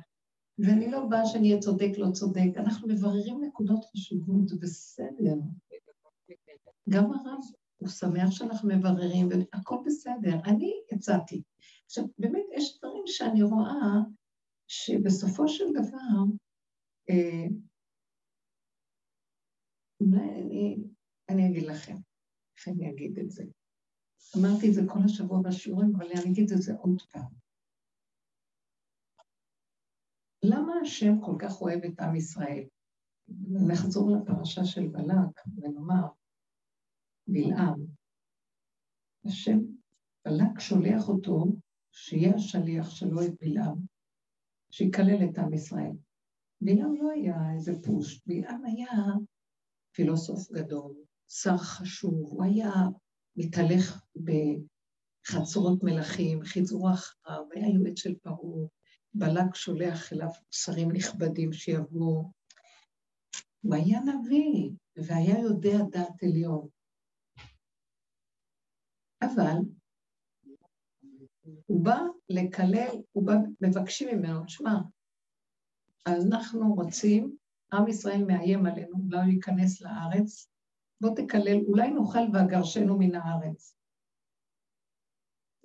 [0.59, 2.49] ואני לא באה שאני אהיה צודק, לא צודק.
[2.57, 5.35] אנחנו מבררים נקודות חשובות, זה בסדר.
[6.89, 7.39] גם הרב,
[7.77, 10.39] הוא שמח שאנחנו מבררים, והכל בסדר.
[10.45, 11.41] אני הצעתי.
[11.85, 13.99] עכשיו, באמת, יש דברים שאני רואה
[14.67, 16.33] שבסופו של דבר,
[17.09, 17.47] אה,
[20.01, 20.77] אולי אני,
[21.29, 21.95] אני אגיד לכם.
[22.57, 23.43] איך אני אגיד את זה?
[24.37, 27.31] אמרתי את זה כל השבוע בשיעורים, אבל אני אגיד את זה עוד פעם.
[30.43, 32.63] למה השם כל כך אוהב את עם ישראל?
[33.67, 36.07] נחזור לפרשה של בלק ונאמר,
[37.27, 37.85] בלעם,
[39.25, 39.59] השם,
[40.25, 41.45] בלק שולח אותו
[41.91, 43.77] שיהיה השליח שלו את בלעם,
[44.71, 45.91] שיקלל את עם ישראל.
[46.61, 48.91] בלעם לא היה איזה פוש, בלעם היה
[49.91, 50.95] פילוסוף גדול,
[51.27, 52.71] שר חשוב, הוא היה
[53.35, 58.67] מתהלך בחצרות מלכים, חיזרו אחריו, היה יועץ של פרעה,
[59.13, 62.31] בלק שולח אליו שרים נכבדים שיבואו.
[63.61, 66.67] הוא היה נביא, והיה יודע דעת עליון.
[69.21, 69.57] אבל
[71.65, 74.73] הוא בא לקלל, הוא בא, מבקשים ממנו, שמע,
[76.07, 77.35] אנחנו רוצים,
[77.73, 80.47] עם ישראל מאיים עלינו, אולי הוא ייכנס לארץ,
[81.01, 83.75] בוא תקלל, אולי נאכל ואגרשנו מן הארץ.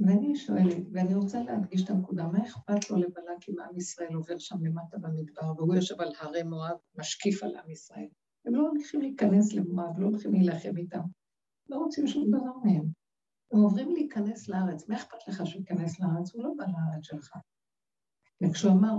[0.01, 4.39] ואני שואלת, ואני רוצה להדגיש את הנקודה, מה אכפת לו לבלק אם עם ישראל עובר
[4.39, 8.09] שם למטה במדבר, והוא יושב על הרי מואב, משקיף על עם ישראל.
[8.45, 11.03] הם לא הולכים להיכנס למואב, לא הולכים להילחם איתם.
[11.69, 12.85] לא רוצים שום דבר מהם.
[13.53, 16.35] הם עוברים להיכנס לארץ, מה אכפת לך שהוא ייכנס לארץ?
[16.35, 17.37] הוא לא בא לארץ שלך.
[18.43, 18.99] וכשהוא אמר,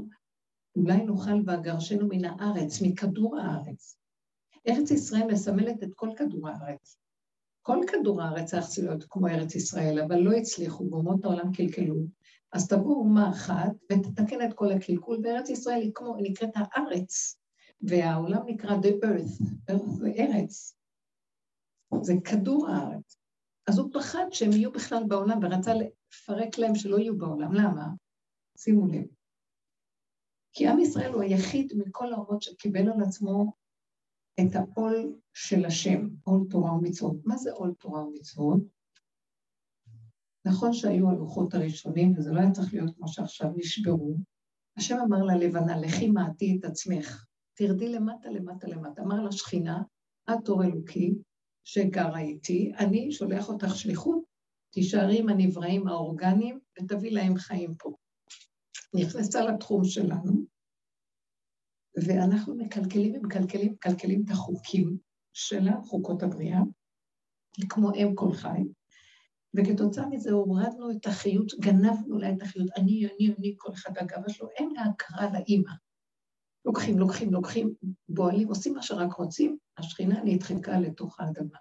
[0.75, 3.99] אולי נאכל ואגרשנו מן הארץ, מכדור הארץ,
[4.67, 6.97] ארץ ישראל מסמלת את כל כדור הארץ.
[7.61, 11.95] כל כדור הארץ היה צריך להיות כמו ארץ ישראל, אבל לא הצליחו, ואומות העולם קלקלו.
[12.53, 17.39] אז תבוא אומה אחת ותתקן את כל הקלקול, וארץ ישראל היא כמו, נקראת הארץ,
[17.81, 20.77] והעולם נקרא the earth, earth זה ארץ.
[22.01, 23.17] זה כדור הארץ.
[23.67, 27.53] אז הוא פחד שהם יהיו בכלל בעולם, ורצה לפרק להם שלא יהיו בעולם.
[27.53, 27.87] למה?
[28.57, 29.05] שימו לב.
[30.53, 33.53] כי עם ישראל הוא היחיד מכל האומות שקיבל על עצמו
[34.39, 37.15] את העול של השם, עול תורה ומצוות.
[37.25, 38.59] מה זה עול תורה ומצוות?
[40.45, 44.15] נכון שהיו הלוחות הראשונים, וזה לא היה צריך להיות כמו שעכשיו נשברו.
[44.77, 49.01] השם אמר ללבנה, לכי מעטי את עצמך, תרדי למטה, למטה, למטה.
[49.01, 49.81] אמר לשכינה,
[50.29, 51.13] את אור אלוקי
[51.63, 54.23] שגרה איתי, אני שולח אותך שליחות,
[54.73, 57.95] תישארי עם הנבראים האורגניים ותביא להם חיים פה.
[58.93, 60.45] נכנסה לתחום שלנו,
[62.03, 64.97] ואנחנו מקלקלים ומקלקלים, מקלקלים את החוקים
[65.33, 66.59] שלה, חוקות הבריאה,
[67.69, 68.59] כמו אם כל חי,
[69.55, 74.29] וכתוצאה מזה הורדנו את החיות, גנבנו לה את החיות, אני, אני, אני, כל אחד הגאווה
[74.29, 75.71] שלו, אין לה הכרה לאימא.
[76.65, 77.73] לוקחים, לוקחים, לוקחים,
[78.09, 81.57] בועלים, עושים מה שרק רוצים, השכינה נדחקה לתוך האדמה.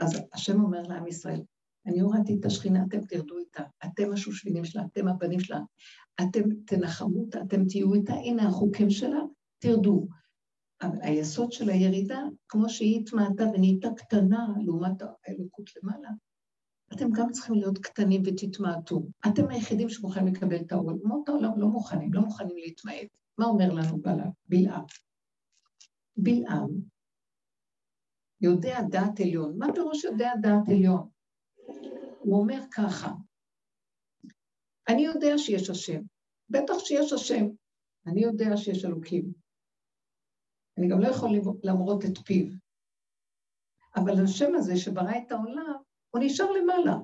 [0.00, 1.42] אז השם אומר לעם ישראל,
[1.86, 5.60] אני הורדתי את השכינה, אתם תרדו איתה, אתם השושבינים שלה, אתם הבנים שלה,
[6.20, 9.20] אתם תנחמו אותה, אתם תהיו איתה, הנה החוקים שלה,
[9.64, 10.06] תרדו.
[10.82, 16.08] אבל היסוד של הירידה, כמו שהיא התמעטה ונהייתה קטנה לעומת האלוקות למעלה,
[16.92, 19.06] אתם גם צריכים להיות קטנים ותתמעטו.
[19.26, 20.98] אתם היחידים שמוכנים לקבל את העול.
[21.02, 23.06] אומות העולם לא מוכנים, לא מוכנים להתמעט.
[23.38, 23.98] מה אומר לנו
[24.48, 24.84] בלעם?
[26.16, 26.68] בלעם
[28.40, 29.58] יודע דעת עליון.
[29.58, 31.08] מה פירוש יודע דעת עליון?
[32.18, 33.12] הוא אומר ככה,
[34.88, 36.00] אני יודע שיש השם,
[36.50, 37.46] בטח שיש השם,
[38.06, 39.43] אני יודע שיש אלוקים.
[40.78, 41.30] אני גם לא יכול
[41.62, 42.46] למרות את פיו.
[43.96, 45.74] אבל השם הזה שברא את העולם,
[46.10, 46.96] הוא נשאר למעלה.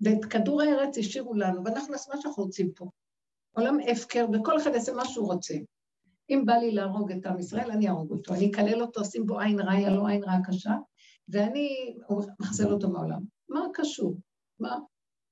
[0.00, 2.90] ואת כדור הארץ השאירו לנו, ואנחנו נעשה מה שאנחנו רוצים פה.
[3.56, 5.54] עולם הפקר, וכל אחד יעשה מה שהוא רוצה.
[6.30, 8.34] אם בא לי להרוג את עם ישראל, אני אהרוג אותו.
[8.34, 10.74] אני אקלל אותו, אשים בו עין רעה, לא עין רעה קשה,
[11.28, 11.96] ואני
[12.40, 13.22] מחסל אותו מהעולם.
[13.48, 14.16] מה קשור?
[14.58, 14.78] מה?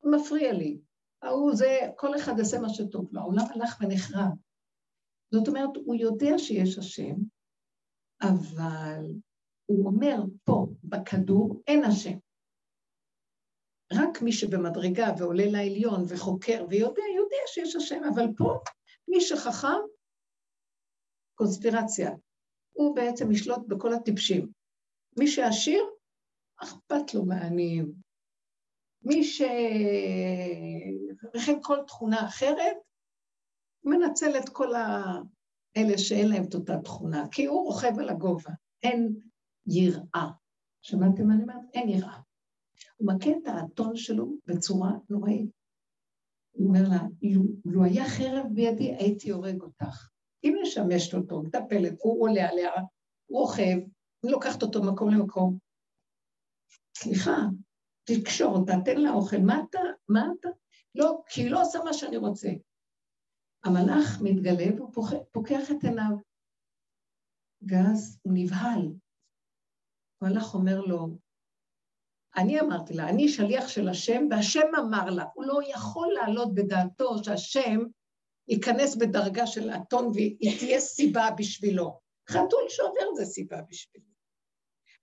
[0.05, 0.79] מפריע לי.
[1.23, 3.21] ההוא זה, כל אחד יעשה מה שטוב לו.
[3.21, 4.31] העולם הלך ונחרב.
[5.33, 7.15] זאת אומרת, הוא יודע שיש השם,
[8.23, 9.05] אבל
[9.67, 12.19] הוא אומר, פה, בכדור, אין השם.
[13.93, 18.59] רק מי שבמדרגה ועולה לעליון וחוקר ויודע, יודע שיש השם, אבל פה
[19.09, 19.81] מי שחכם,
[21.35, 22.11] קונספירציה.
[22.73, 24.49] הוא בעצם ישלוט בכל הטיפשים.
[25.19, 25.85] מי שעשיר,
[26.57, 27.93] אכפת לו מעניים.
[29.03, 29.43] מי ש...
[31.35, 32.77] וכן כל תכונה אחרת,
[33.85, 38.51] מנצל את כל האלה שאין להם את אותה תכונה, כי הוא רוכב על הגובה,
[38.83, 39.17] אין
[39.67, 40.31] יראה.
[40.83, 41.65] שמעתם מה אני אומרת?
[41.75, 42.19] אין יראה.
[42.97, 45.51] הוא מכה את האתון שלו בצורה נוראית.
[46.53, 47.01] הוא אומר לה,
[47.65, 50.09] לו היה חרב בידי, הייתי הורג אותך.
[50.43, 52.71] היא משמשת אותו, מטפלת, הוא עולה עליה,
[53.27, 53.79] הוא רוכב,
[54.23, 55.59] היא לוקחת אותו מקום למקום.
[56.97, 57.37] סליחה,
[58.05, 60.49] תקשור אותה, תן לה אוכל, מה אתה, מה אתה?
[60.95, 62.49] לא, כי היא לא עושה מה שאני רוצה.
[63.65, 64.93] המלאך מתגלה והוא
[65.33, 66.17] פוקח את עיניו,
[67.69, 68.93] ואז הוא נבהל.
[70.21, 71.09] המלאך אומר לו,
[72.37, 77.25] אני אמרתי לה, אני שליח של השם, והשם אמר לה, הוא לא יכול לעלות בדעתו
[77.25, 77.79] שהשם
[78.49, 82.01] ייכנס בדרגה של אתון והיא תהיה סיבה בשבילו.
[82.29, 84.13] חתול שעובר זה סיבה בשבילו.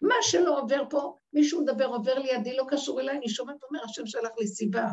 [0.02, 4.06] מה שלא עובר פה, מישהו מדבר, עובר לידי, לא קשור אליי, אני שומעת אומר, השם
[4.06, 4.88] שלח לי סיבה.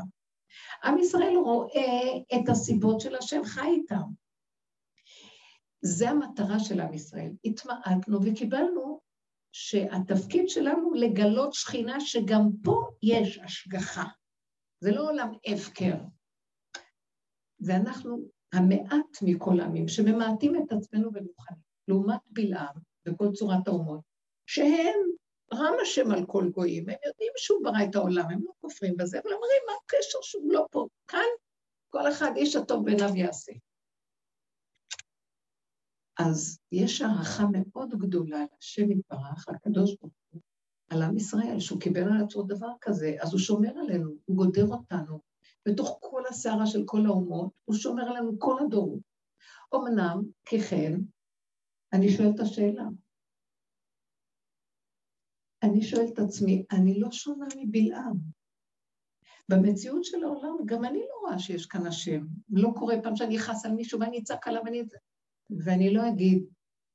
[0.85, 4.03] עם ישראל רואה את הסיבות של השם, חי איתם.
[5.81, 7.33] זה המטרה של עם ישראל.
[7.45, 9.01] התמעטנו וקיבלנו
[9.53, 14.05] שהתפקיד שלנו לגלות שכינה שגם פה יש השגחה.
[14.81, 15.95] זה לא עולם הפקר.
[17.61, 18.19] ואנחנו
[18.53, 22.75] המעט מכל העמים שממעטים את עצמנו ומוכנים, לעומת בלעם
[23.07, 24.01] וכל צורת האומות,
[24.47, 25.01] שהם
[25.55, 29.19] רם השם על כל גויים, הם יודעים שהוא ברא את העולם, הם לא כופרים בזה,
[29.19, 30.87] אבל אומרים, מה הקשר שהוא לא פה?
[31.09, 31.27] כאן
[31.89, 33.53] כל אחד איש הטוב בעיניו יעשה.
[36.19, 40.41] אז יש הערכה מאוד גדולה להשם יתברך, לקדוש ברוך הוא,
[40.91, 44.67] על עם ישראל, שהוא קיבל על עצמו דבר כזה, אז הוא שומר עלינו, הוא גודר
[44.67, 45.21] אותנו.
[45.69, 49.01] בתוך כל הסערה של כל האומות, הוא שומר עלינו כל הדורות.
[49.75, 50.93] אמנם, ככן,
[51.93, 52.85] אני שואלת את השאלה.
[55.63, 58.17] אני שואלת את עצמי, אני לא שונה מבלעם.
[59.49, 62.27] במציאות של העולם, גם אני לא רואה שיש כאן השם.
[62.51, 64.83] לא קורה פעם שאני אכעס על מישהו ואני אצעק עליו ואני...
[65.65, 66.45] ואני לא אגיד,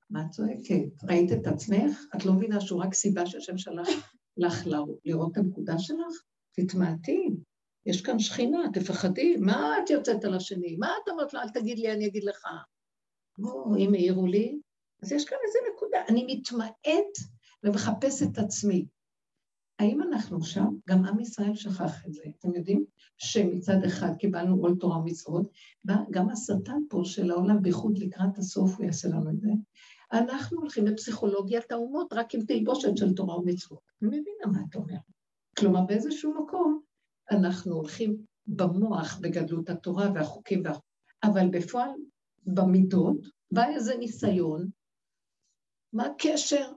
[0.10, 1.04] מה את צועקת?
[1.04, 2.00] ראית את עצמך?
[2.16, 3.88] את לא מבינה שהוא רק סיבה שהשם שלח
[4.38, 4.68] לך
[5.06, 6.24] לראות את הנקודה שלך?
[6.56, 7.30] תתמעטי,
[7.86, 10.76] יש כאן שכינה, תפחדי, מה את יוצאת על השני?
[10.80, 12.48] מה את אומרת לו, אל תגיד לי, אני אגיד לך.
[13.44, 14.60] או, אם העירו לי,
[15.04, 15.98] אז יש כאן איזה נקודה.
[16.10, 17.18] אני מתמעט
[17.64, 18.86] ומחפש את עצמי.
[19.80, 20.68] האם אנחנו שם?
[20.90, 22.24] גם עם ישראל שכח את זה.
[22.40, 22.86] אתם יודעים
[23.18, 25.52] שמצד אחד קיבלנו עול תורה ומצוות,
[26.12, 29.50] גם השטן פה של העולם, בייחוד לקראת הסוף, הוא יעשה לנו את זה.
[30.14, 33.80] אנחנו הולכים לפסיכולוגיית האומות רק עם תלבושת של תורה ומצוות.
[34.02, 35.02] אני מבינה מה את אומרת.
[35.60, 36.82] כלומר, באיזשהו מקום
[37.32, 40.72] אנחנו הולכים במוח בגדלות התורה והחוקים, וה...
[41.24, 41.90] אבל בפועל,
[42.46, 43.18] במידות,
[43.52, 44.70] בא איזה ניסיון,
[45.94, 46.72] מה הקשר?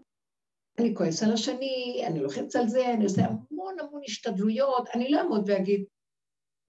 [0.79, 5.19] אני כועס על השני, אני לוחץ על זה, אני עושה המון המון השתדלויות, אני לא
[5.19, 5.85] אעמוד ואגיד,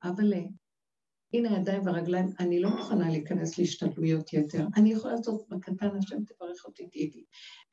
[0.04, 0.34] אבל
[1.34, 4.65] הנה הידיים והרגליים, אני לא מוכנה להיכנס להשתדלויות יתר.
[4.76, 7.24] אני יכולה לעשות בקטן, השם תברך אותי, תהיי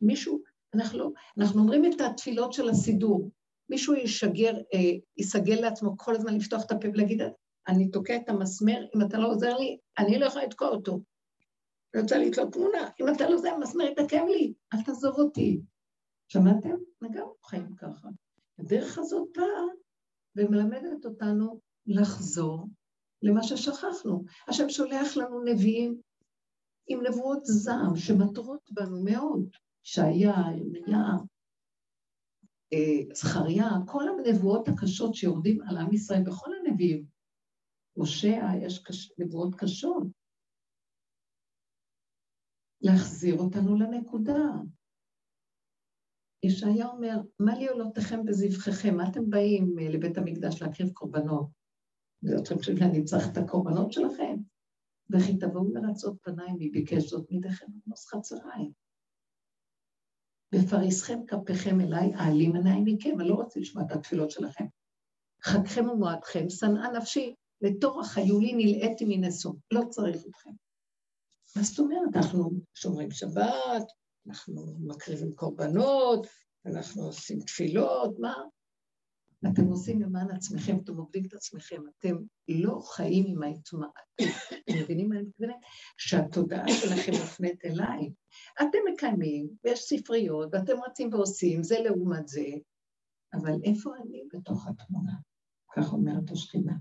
[0.00, 0.42] מישהו,
[0.74, 3.30] אנחנו, אנחנו אומרים את התפילות של הסידור,
[3.68, 7.22] מישהו ישגר, אה, יסגל לעצמו כל הזמן לפתוח את הפה ולהגיד,
[7.68, 11.00] אני תוקע את המסמר, אם אתה לא עוזר לי, אני לא יכולה לתקוע אותו.
[11.94, 15.60] אני רוצה לתלות תמונה, אם אתה לא עוזר, המסמר יתעכב לי, אל תעזוב אותי.
[16.32, 16.74] שמעתם?
[17.02, 18.08] וגם חיים ככה.
[18.58, 19.64] הדרך הזאת באה
[20.36, 22.66] ומלמדת אותנו לחזור
[23.22, 24.24] למה ששכחנו.
[24.48, 26.00] השם שולח לנו נביאים
[26.86, 29.48] עם נבואות זעם שמטרות בנו מאוד.
[29.82, 31.06] שהיה, ירמיה,
[32.72, 37.04] אה, זכריה, כל הנבואות הקשות שיורדים על עם ישראל בכל הנביאים.
[37.92, 39.12] הושע, יש קש...
[39.18, 40.06] נבואות קשות.
[42.80, 44.48] להחזיר אותנו לנקודה.
[46.42, 48.96] ישעיה אומר, מה לי עולותיכם בזבחיכם?
[48.96, 51.46] מה אתם באים אה, לבית המקדש להקריב קורבנות?
[52.22, 54.36] ואתם חושבים שאני צריך את הקורבנות שלכם?
[55.10, 58.72] וכי תבואו לרצות פניי, מי ביקש זאת מידיכם עמוס חצריים.
[60.54, 64.64] בפריסכם כפיכם אליי, אעלים עיניי מכם, אני לא רוצה לשמוע את התפילות שלכם.
[65.42, 70.50] חגכם ומועדכם, שנאה נפשי, לתורך היו לי נלאיתי מנשוא, לא צריך אתכם.
[71.56, 72.16] מה זאת אומרת?
[72.16, 73.86] אנחנו שומרים שבת,
[74.26, 76.26] אנחנו מקריבים קורבנות,
[76.66, 78.34] אנחנו עושים תפילות, מה?
[79.52, 82.16] אתם עושים למען עצמכם, אתם עובדים את עצמכם, אתם
[82.48, 83.92] לא חיים עם ההתמעטות.
[84.48, 85.56] אתם מבינים מה אני מתכוונת?
[85.96, 88.12] שהתודעה שלכם מופנית אליי.
[88.56, 92.44] אתם מקיימים, ויש ספריות, ואתם רצים ועושים, זה לעומת זה,
[93.34, 95.12] אבל איפה אני בתוך התמונה?
[95.76, 96.74] כך אומרת השכינה.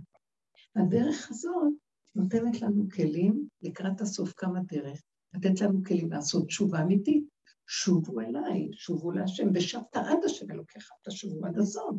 [0.75, 1.73] הדרך הזאת
[2.15, 5.01] נותנת לנו כלים לקראת הסוף כמה דרך,
[5.33, 7.31] לתת לנו כלים לעשות תשובה אמיתית.
[7.67, 11.95] שובו אליי, שובו להשם, ושבת עד השם אלוקיך, תשובו עד הסוף.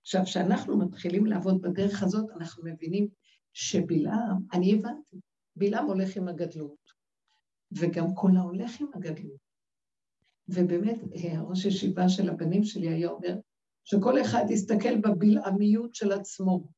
[0.00, 3.08] עכשיו, כשאנחנו מתחילים לעבוד בדרך הזאת, אנחנו מבינים
[3.52, 5.16] שבלעם, אני הבנתי,
[5.56, 6.92] בלעם הולך עם הגדלות,
[7.72, 9.46] וגם כל ההולך עם הגדלות.
[10.48, 10.98] ובאמת,
[11.48, 13.36] ראש ישיבה של הבנים שלי היה אומר,
[13.84, 16.68] שכל אחד יסתכל בבלעמיות של עצמו.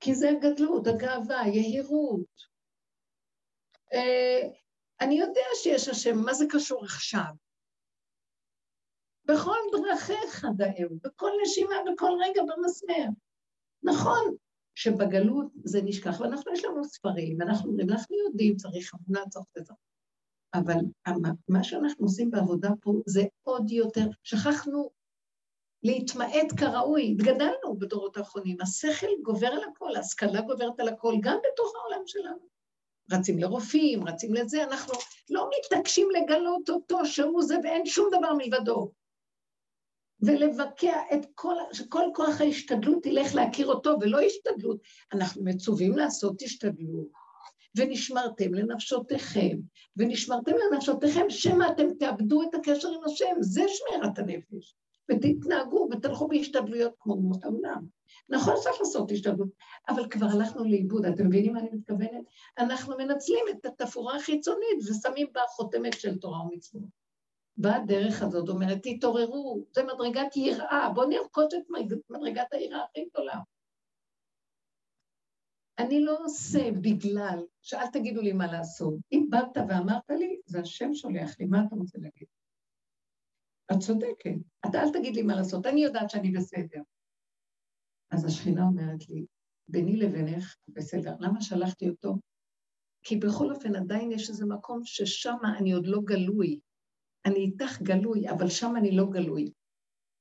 [0.00, 2.50] כי זה הגדלות, הגאווה, היהירות.
[3.92, 4.48] אה,
[5.00, 7.32] אני יודע שיש השם, מה זה קשור עכשיו?
[9.24, 13.08] בכל דרכיך דאהו, בכל נשימה, בכל רגע במסמר.
[13.82, 14.36] נכון
[14.74, 19.74] שבגלות זה נשכח, ואנחנו, יש לנו ספרים, אנחנו אנחנו יודעים, צריך אמונה, צריך לזה.
[20.54, 20.80] אבל
[21.48, 24.90] מה שאנחנו עושים בעבודה פה זה עוד יותר, שכחנו
[25.82, 31.72] להתמעט כראוי, התגדלנו בדורות האחרונים, השכל גובר על הכל, ההשכלה גוברת על הכל, גם בתוך
[31.76, 32.59] העולם שלנו.
[33.12, 34.94] רצים לרופאים, רצים לזה, אנחנו
[35.30, 38.92] לא מתעקשים לגלות אותו שהוא זה ואין שום דבר מלבדו.
[40.22, 44.80] ולבקע את כל, שכל כוח ההשתדלות ילך להכיר אותו, ולא השתדלות.
[45.12, 47.08] אנחנו מצווים לעשות השתדלות.
[47.76, 49.58] ונשמרתם לנפשותיכם,
[49.96, 54.76] ונשמרתם לנפשותיכם, שמא אתם תאבדו את הקשר עם השם, זה שמירת הנפש.
[55.10, 57.99] ותתנהגו ותלכו בהשתדלויות כמו אומות העולם.
[58.28, 59.48] נכון צריך לעשות השתדלות,
[59.88, 62.24] אבל כבר הלכנו לאיבוד, אתם מבינים מה אני מתכוונת?
[62.58, 67.00] אנחנו מנצלים את התפאורה החיצונית ושמים בה חותמת של תורה ומצוות.
[67.58, 73.40] בדרך הזאת אומרת, תתעוררו, זה מדרגת יראה, בואו נרכוש את מדרגת היראה הכי גדולה.
[75.78, 78.94] אני לא עושה בגלל, שאל תגידו לי מה לעשות.
[79.12, 82.28] אם באת ואמרת לי, זה השם שולח לי, מה אתה רוצה להגיד?
[83.72, 84.34] את צודקת.
[84.66, 86.80] אתה אל תגיד לי מה לעשות, אני יודעת שאני בסדר.
[88.20, 89.26] אז השכינה אומרת לי,
[89.68, 92.14] ביני לבינך, בסדר, למה שלחתי אותו?
[93.02, 96.60] כי בכל אופן עדיין יש איזה מקום ששם אני עוד לא גלוי.
[97.24, 99.52] אני איתך גלוי, אבל שם אני לא גלוי.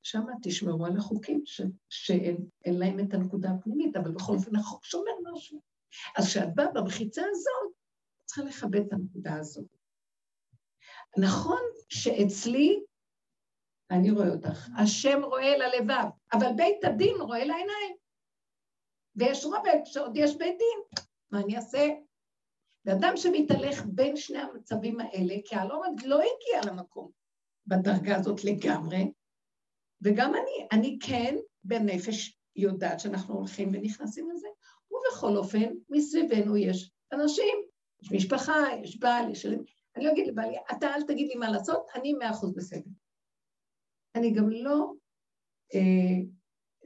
[0.03, 1.61] שם תשמרו על החוקים ש...
[1.89, 5.61] שאין להם את הנקודה הפנימית, אבל בכל אופן החוק שומר משהו.
[6.17, 7.73] אז כשאת באה במחיצה הזאת,
[8.25, 9.65] צריכה לכבד את הנקודה הזאת.
[11.17, 12.83] נכון שאצלי
[13.91, 14.67] אני רואה אותך.
[14.77, 17.95] השם רואה ללבב, אבל בית הדין רואה לעיניים.
[19.15, 21.03] ויש רובד שעוד יש בית דין.
[21.31, 21.87] מה אני אעשה?
[22.85, 27.11] ואדם שמתהלך בין שני המצבים האלה, כי הלומד לא הגיע למקום
[27.67, 29.11] בדרגה הזאת לגמרי,
[30.01, 34.47] וגם אני, אני כן בנפש יודעת שאנחנו הולכים ונכנסים לזה,
[34.91, 37.57] ובכל אופן, מסביבנו יש אנשים,
[38.01, 39.45] יש משפחה, יש בעל, יש...
[39.95, 42.91] אני לא אגיד לבעלי, אתה אל תגיד לי מה לעשות, אני מאה אחוז בסדר.
[44.15, 44.93] אני גם לא,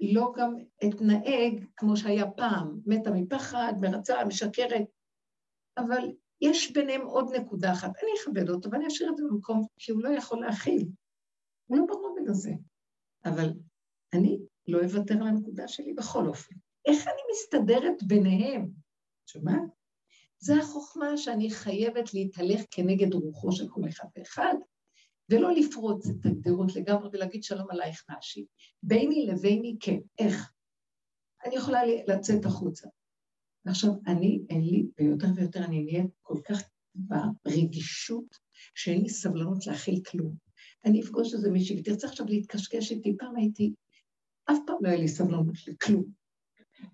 [0.02, 0.56] לא גם
[0.88, 4.86] אתנהג כמו שהיה פעם, מתה מפחד, מרצה, משקרת,
[5.78, 7.92] אבל יש ביניהם עוד נקודה אחת.
[8.04, 10.88] אני אכבד אותו ואני אשאיר את זה במקום כי הוא לא יכול להכיל.
[11.66, 12.52] הוא לא ברובד הזה.
[13.26, 13.54] אבל
[14.14, 16.56] אני לא אוותר על הנקודה שלי בכל אופן.
[16.86, 18.70] איך אני מסתדרת ביניהם?
[19.26, 19.64] שומעת?
[20.40, 24.54] זה החוכמה שאני חייבת להתהלך כנגד רוחו של כל אחד ואחד,
[25.34, 28.46] ולא לפרוץ את הגדרות לגמרי ולהגיד שלום עלייך נשי.
[28.84, 30.52] ביני לביני כן, איך?
[31.46, 32.88] אני יכולה לצאת החוצה.
[33.66, 36.62] ועכשיו, אני, אין לי, ויותר ויותר אני נהיית כל כך
[36.96, 38.38] ברגישות,
[38.76, 40.36] שאין לי סבלנות להכיל כלום.
[40.86, 43.74] אני אפגוש איזה מישהי, ותרצה עכשיו להתקשקש איתי, פעם הייתי,
[44.52, 46.06] אף פעם לא היה לי סבלנות לכלום.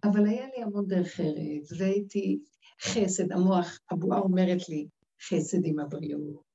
[0.04, 2.39] אבל היה לי המון דרך ארץ, והייתי
[2.82, 4.88] חסד, המוח, הבועה אומרת לי,
[5.28, 6.48] חסד עם הבריאות,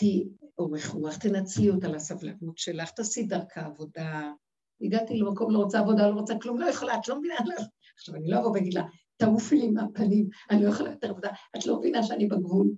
[0.00, 0.24] תהיי
[0.58, 4.32] אורך רוח, תנצלי אותה לסבלנות שלך, תעשי דרכה עבודה.
[4.80, 7.54] הגעתי למקום, לא רוצה עבודה, לא רוצה כלום, לא יכולה, את לא מבינה, לא...
[7.94, 8.82] עכשיו, אני לא אבוא ואגיד לה,
[9.16, 12.70] תעופי לי מהפנים, אני לא יכולה יותר עבודה, את לא מבינה שאני בגבול.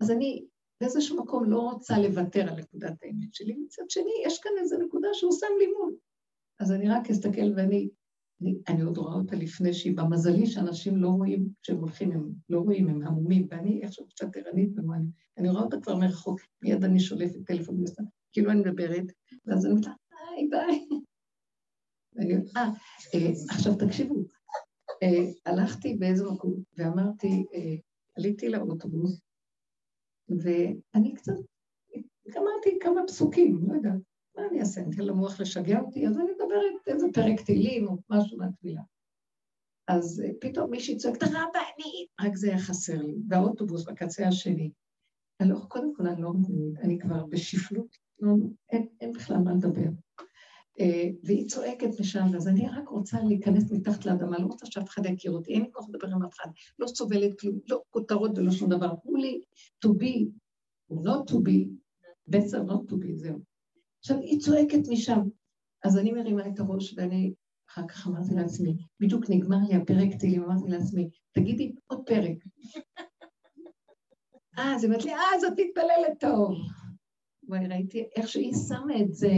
[0.00, 0.44] אז אני
[0.80, 5.08] באיזשהו מקום לא רוצה לוותר על נקודת האמת שלי, מצד שני, יש כאן איזו נקודה
[5.12, 5.96] שהוא שם לי מול.
[6.60, 7.88] אז אני רק אסתכל ואני,
[8.42, 12.60] אני, אני עוד רואה אותה לפני שהיא במזלי שאנשים לא רואים, כשהם הולכים, הם לא
[12.60, 15.02] רואים, הם המומים, ואני איכשהו קצת ערנית במובן,
[15.38, 19.04] אני רואה אותה כבר מרחוק, מיד אני שולפת טלפון ועושה, כאילו אני מדברת,
[19.46, 20.86] ואז אני אומרת ביי ביי.
[22.56, 22.62] אה,
[23.14, 24.14] אה, עכשיו תקשיבו,
[25.02, 27.76] אה, הלכתי באיזה מקום ואמרתי, אה,
[28.16, 29.20] עליתי לאוטובוס,
[30.28, 31.32] ואני קצת
[32.36, 34.00] אמרתי כמה פסוקים, לא יודעת,
[34.40, 37.96] מה אני אעשה, אני אתן למוח לשגע אותי, אז אני מדברת איזה פרק תהילים או
[38.10, 38.80] משהו מהתפילה.
[39.88, 44.70] אז אה, פתאום מישהי צועקת, רבנית, רק זה היה חסר לי, והאוטובוס בקצה השני.
[45.40, 48.32] אני לא, קודם כל אני לא מבינה, אני כבר בשפלות, לא,
[48.72, 49.90] אין, אין בכלל מה לדבר.
[50.80, 55.06] אה, והיא צועקת משם, אז אני רק רוצה להיכנס מתחת לאדמה, לא רוצה שאף אחד
[55.06, 58.50] יכיר אותי, אין לי כוח לדבר עם אף אחד, לא סובלת כלום, לא כותרות ולא
[58.50, 59.40] שום דבר, תנו לי
[59.86, 60.26] to be,
[60.92, 61.68] not to be,
[62.30, 63.49] better not to be, זהו.
[64.00, 65.20] עכשיו, היא צועקת משם,
[65.84, 67.34] אז אני מרימה את הראש ואני
[67.70, 72.36] אחר כך אמרתי לעצמי, בדיוק נגמר לי הפרק תהילים, אמרתי לעצמי, תגידי עוד פרק.
[74.58, 76.58] אה, אז היא אומרת לי, אה, אז את מתפללת טוב.
[77.48, 79.32] ואני ראיתי איך שהיא שמה את זה,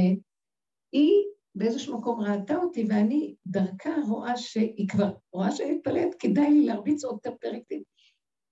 [0.93, 1.13] היא
[1.55, 7.05] באיזשהו מקום ראתה אותי, ואני דרכה רואה שהיא כבר רואה שאני מתפללת, כדאי לי להרביץ
[7.05, 7.63] עוד את הפרק.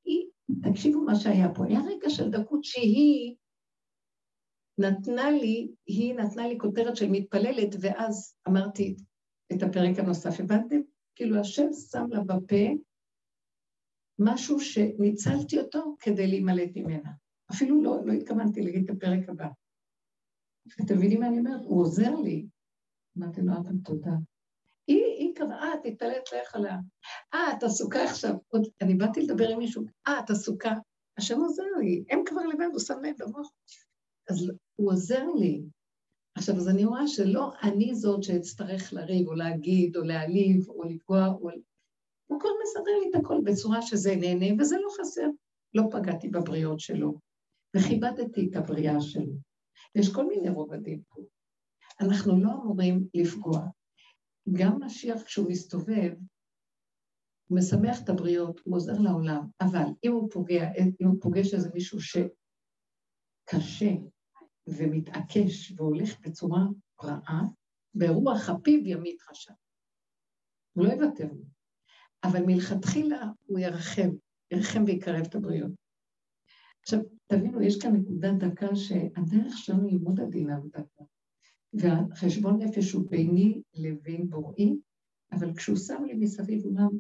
[0.05, 0.27] היא,
[0.63, 3.35] תקשיבו מה שהיה פה, היה רגע של דקות שהיא
[4.81, 8.97] נתנה לי, היא נתנה לי כותרת של מתפללת, ואז אמרתי
[9.53, 10.41] את הפרק הנוסף.
[10.41, 10.81] הבנתם?
[11.15, 12.67] כאילו השם שם לה בפה
[14.19, 17.11] משהו שניצלתי אותו כדי להימלט ממנה.
[17.53, 19.47] אפילו לא, לא התכוונתי להגיד את הפרק הבא.
[20.85, 21.65] אתם מבינים מה אני אומרת?
[21.65, 22.47] הוא עוזר לי.
[23.19, 24.13] אמרתי לו, אבל תודה.
[24.87, 26.77] היא, היא קבעה, תתעלת לך עליה.
[27.35, 28.35] אה, את עסוקה עכשיו.
[28.49, 30.75] עוד, אני באתי לדבר עם מישהו, אה, את עסוקה.
[31.19, 33.51] השם עוזר לי, הם כבר לבד, הוא שם לב במוח.
[34.29, 35.63] אז הוא עוזר לי.
[36.35, 41.27] עכשיו, אז אני רואה שלא אני זאת שאצטרך לריב, או להגיד, או להעליב, או לפגוע,
[41.27, 41.51] או...
[42.27, 45.27] הוא כבר מסדר לי את הכל בצורה שזה נהנה, וזה לא חסר.
[45.75, 47.19] לא פגעתי בבריאות שלו,
[47.77, 49.33] וכיבדתי את הבריאה שלו.
[49.95, 51.23] יש כל מיני רובדים פה.
[52.01, 53.67] אנחנו לא אמורים לפגוע.
[54.53, 56.13] גם משיח, כשהוא מסתובב,
[57.51, 61.71] הוא משמח את הבריות, הוא עוזר לעולם, אבל אם הוא פוגע, אם הוא פוגש איזה
[61.75, 62.01] מישהו
[63.51, 63.91] שקשה
[64.67, 66.63] ומתעקש והולך בצורה
[67.05, 67.43] רעה,
[67.95, 69.53] ברוח הפיו ימית רשע.
[70.73, 71.45] הוא לא יוותר לו.
[72.25, 74.11] אבל מלכתחילה הוא ירחם,
[74.51, 75.73] ירחם ויקרב את הבריות.
[76.83, 80.81] עכשיו, תבינו, יש כאן נקודה דקה שהדרך שלנו ללמוד הדין עבודה
[81.73, 84.77] והחשבון נפש הוא ביני לבין בוראי,
[85.33, 86.91] אבל כשהוא שם לי מסביב עולם,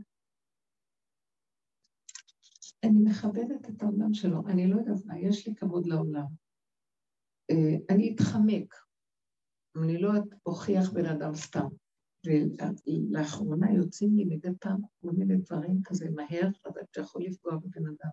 [2.84, 6.39] אני מכבדת את העולם שלו, אני לא יודעת מה, יש לי כבוד לעולם.
[7.50, 8.74] אה, אני אתחמק,
[9.82, 10.10] אני לא
[10.46, 11.66] אוכיח בן אדם סתם.
[12.26, 17.86] ולאחרונה יוצאים לי מדי פעם כל מיני דברים כזה מהר, אבל אתה יכול לפגוע בבן
[17.86, 18.10] אדם.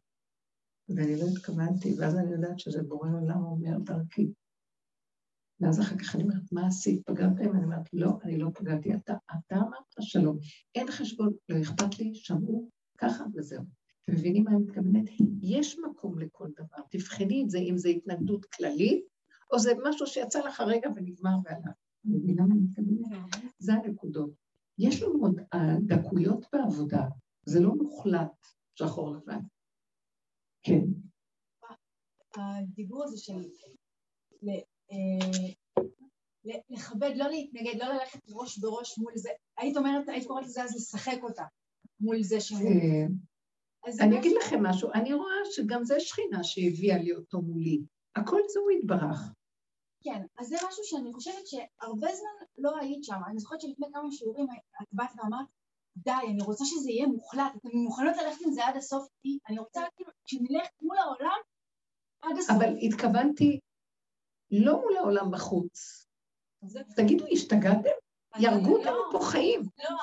[0.90, 4.32] ואני לא התכוונתי, ואז אני יודעת שזה בורא עולם אומר דרכי.
[5.60, 7.06] ואז אחר כך אני אומרת, מה עשית?
[7.06, 7.40] פגעת?
[7.40, 8.96] אני אומרת, לא, אני לא פגעתי.
[8.96, 10.38] אתה, אתה אמרת שלום.
[10.76, 13.64] אין חשבון, לא אכפת לי, שמעו, ככה וזהו.
[14.04, 15.10] אתם מבינים מה אני מתכוונת?
[15.42, 16.84] יש מקום לכל דבר.
[16.90, 19.06] תבחני את זה, אם זו התנגדות כללית,
[19.52, 21.76] או זה משהו שיצא לך רגע ונגמר והלך.
[22.06, 23.44] מבינה מה אני מתכוונת?
[23.60, 24.30] זה הנקודות.
[24.78, 25.40] יש לנו עוד
[25.88, 27.04] דקויות בעבודה,
[27.46, 28.46] זה לא מוחלט
[28.76, 29.40] שחור לבן.
[30.64, 30.84] כן.
[32.36, 33.42] הדיבור הזה של
[34.92, 35.52] אה,
[36.70, 40.76] לכבד, לא להתנגד, לא ללכת ראש בראש מול זה, היית אומרת, היית קוראת לזה אז
[40.76, 41.44] לשחק אותה
[42.00, 42.54] מול זה ש...
[42.54, 43.08] כן.
[44.00, 47.82] אני אגיד לכם משהו, אני רואה שגם זה שכינה שהביאה לי אותו מולי.
[48.16, 49.34] הכל זה הוא יתברך.
[50.04, 53.20] כן, אז זה משהו שאני חושבת שהרבה זמן לא היית שם.
[53.28, 54.48] אני זוכרת שלפני כמה שיעורים
[54.82, 55.48] את באת ואמרת,
[55.98, 59.08] די, אני רוצה שזה יהיה מוחלט, אתם מוכנות ללכת עם זה עד הסוף,
[59.50, 61.38] אני רוצה כאילו, שנלך מול העולם
[62.22, 62.56] עד הסוף.
[62.58, 63.60] אבל התכוונתי
[64.52, 66.06] לא מול העולם בחוץ.
[66.96, 67.90] תגידו, השתגעתם?
[68.40, 69.62] יהרגו אותנו לא- פה חיים.
[69.90, 69.96] לא,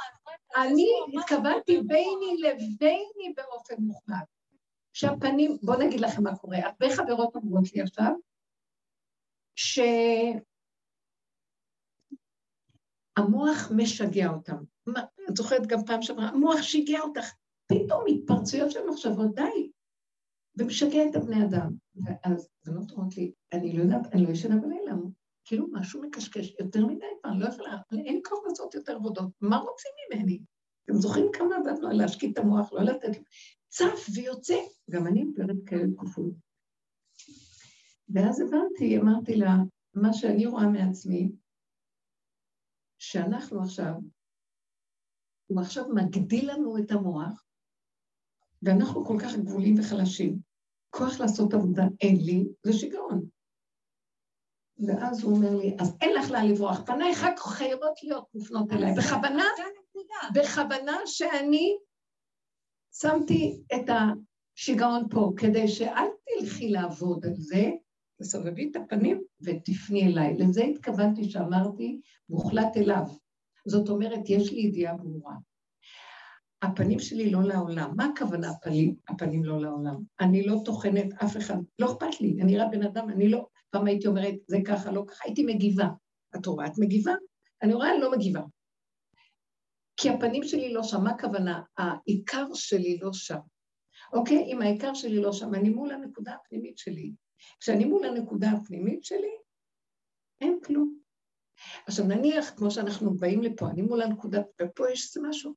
[0.62, 0.86] אני
[1.18, 4.26] התכוונתי ביני לביני באופן מוחלט.
[4.92, 6.58] שהפנים, בואו נגיד לכם מה קורה.
[6.58, 8.12] הרבה חברות אומרות לי עכשיו,
[9.56, 10.00] שהמוח
[13.76, 14.56] משגע אותם.
[15.28, 17.32] את זוכרת גם פעם שעברה, המוח שיגע אותך.
[17.66, 19.70] פתאום התפרצויות של מחשבות, די,
[20.58, 21.72] ומשגע את הבני אדם.
[22.04, 24.92] ואז בנות אומרות לי, אני לא יודעת, אני לא ישנה בלילה,
[25.44, 29.92] כאילו משהו מקשקש יותר מדי כבר, לא יכולה, אין כוח לעשות יותר עבודות, מה רוצים
[30.10, 30.38] ממני?
[30.84, 33.22] אתם זוכרים כמה עבדנו על להשקיט את המוח, לא לתת,
[33.68, 34.54] צף ויוצא,
[34.90, 36.32] גם אני עוברת כאלה תקופות.
[38.08, 39.54] ואז הבנתי, אמרתי לה,
[39.94, 41.32] מה שאני רואה מעצמי,
[42.98, 43.94] שאנחנו עכשיו,
[45.46, 47.44] הוא עכשיו מגדיל לנו את המוח,
[48.62, 50.38] ואנחנו כל כך גבולים וחלשים.
[50.90, 53.28] כוח לעשות עבודה אין לי, זה שיגעון.
[54.86, 58.94] ואז הוא אומר לי, אז אין לך לאן לברוח, פנייך רק חייבות להיות מופנות אליי.
[58.98, 59.44] בכוונה,
[60.34, 61.76] בכוונה שאני
[62.92, 67.70] שמתי את השיגעון פה, כדי שאל תלכי לעבוד על זה,
[68.22, 70.36] תסובבי את הפנים ותפני אליי.
[70.38, 73.04] לזה התכוונתי שאמרתי, מוחלט אליו.
[73.66, 75.34] זאת אומרת, יש לי ידיעה ברורה.
[76.62, 77.92] הפנים שלי לא לעולם.
[77.96, 79.96] מה הכוונה הפנים, הפנים לא לעולם?
[80.20, 83.46] אני לא טוחנת אף אחד, לא אכפת לי, אני נראה בן אדם, אני לא...
[83.70, 85.88] פעם הייתי אומרת, זה ככה, לא ככה, הייתי מגיבה.
[86.36, 87.12] את רואה, את מגיבה?
[87.62, 88.40] אני רואה, אני לא מגיבה.
[89.96, 91.62] כי הפנים שלי לא שם, מה הכוונה?
[91.78, 93.38] העיקר שלי לא שם.
[94.12, 94.38] אוקיי?
[94.38, 97.12] אם העיקר שלי לא שם, אני מול הנקודה הפנימית שלי.
[97.60, 99.36] כשאני מול הנקודה הפנימית שלי,
[100.40, 100.98] אין כלום.
[101.86, 105.54] עכשיו נניח, כמו שאנחנו באים לפה, אני מול הנקודה, ופה יש איזה משהו,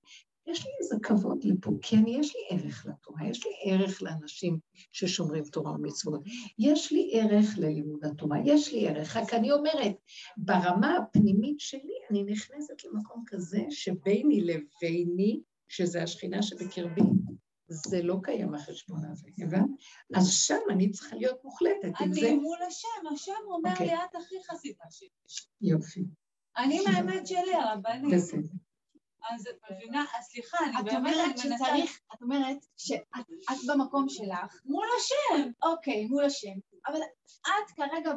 [0.48, 4.60] יש לי איזה כבוד לפה, כי אני, יש לי ערך לתורה, יש לי ערך לאנשים
[4.92, 6.22] ששומרים תורה ומצוות,
[6.60, 9.96] יש לי ערך ללימוד התורה, יש לי ערך, רק אני אומרת,
[10.38, 17.02] ברמה הפנימית שלי אני נכנסת למקום כזה שביני לביני, שזה השכינה שבקרבי,
[17.68, 19.70] זה לא קיים החשבון הזה, הבנת?
[20.16, 21.92] אז שם אני צריכה להיות מוחלטת.
[22.00, 23.88] אני מול השם, השם אומר אוקיי.
[23.88, 25.08] לי, את הכי חסידה שלי.
[25.62, 26.06] יופי.
[26.58, 28.14] אני מהאמת שלי, הרבנית.
[28.14, 28.48] בסדר.
[29.30, 31.16] אז את מבינה, סליחה, אני באמת,
[31.46, 31.66] מנסה...
[31.66, 34.62] שצריך, את אומרת שאת במקום שלך.
[34.66, 35.52] מול השם.
[35.64, 36.54] אוקיי, מול השם.
[36.88, 37.00] אבל
[37.44, 38.12] את כרגע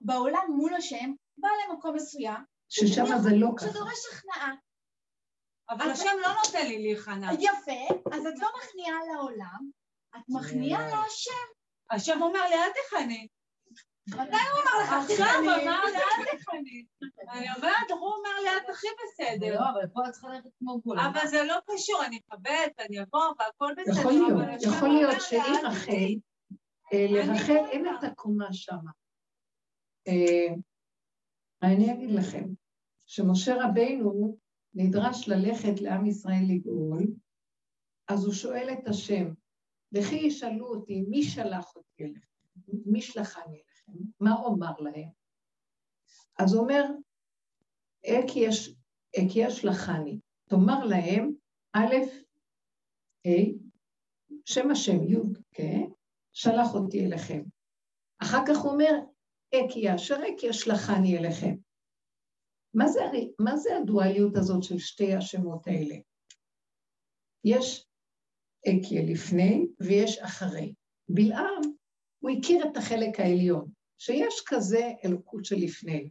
[0.00, 2.44] בעולם מול השם, באה למקום מסוים.
[2.68, 3.68] ששם זה לא ככה.
[3.70, 4.54] שדורש הכנעה.
[5.70, 7.32] אבל השם לא נותן לי להיכנע.
[7.32, 9.70] יפה, אז את לא מכניעה לעולם,
[10.16, 11.44] את מכניעה להשם.
[11.90, 13.28] השם אומר לי, אל תכני.
[14.08, 15.10] מתי הוא אומר לך?
[15.10, 16.84] עכשיו אמר לי, אל תכני.
[17.32, 19.54] אני אומרת, הוא אומר לי, את הכי בסדר.
[19.54, 21.12] לא, אבל פה את צריכה ללכת כמו כולם.
[21.12, 24.00] אבל זה לא קשור, אני אכבד, אני אבוא, והכל בסדר.
[24.00, 26.14] יכול להיות, יכול להיות שהיא רחל,
[26.92, 28.90] אה, לרחל אין את הקומה שמה.
[30.08, 30.54] אה,
[31.62, 32.44] אני אגיד לכם,
[33.06, 34.36] שמשה רבינו
[34.74, 37.06] נדרש ללכת לעם ישראל לגאול,
[38.08, 39.24] אז הוא שואל את השם,
[39.92, 42.26] וכי ישאלו אותי, מי שלח אותי אליכם?
[42.86, 44.04] מי שלחני אליכם?
[44.20, 45.08] מה אומר להם?
[46.38, 46.84] אז הוא אומר,
[48.06, 50.18] אקי ישלחני,
[50.48, 51.32] תאמר להם,
[51.72, 51.94] א',
[53.26, 53.30] ה',
[54.44, 55.16] שם השם י',
[55.52, 55.82] כן?
[56.32, 57.42] שלח אותי אליכם.
[58.18, 58.92] אחר כך הוא אומר,
[59.54, 61.54] אקי אשר אקי ישלחני אליכם.
[62.74, 63.00] מה זה,
[63.38, 65.94] מה זה הדואליות הזאת של שתי השמות האלה?
[67.44, 67.86] יש
[68.68, 70.74] אקיה לפני ויש אחרי.
[71.08, 71.60] בלעם,
[72.18, 76.10] הוא הכיר את החלק העליון, שיש כזה אלוקות של לפני.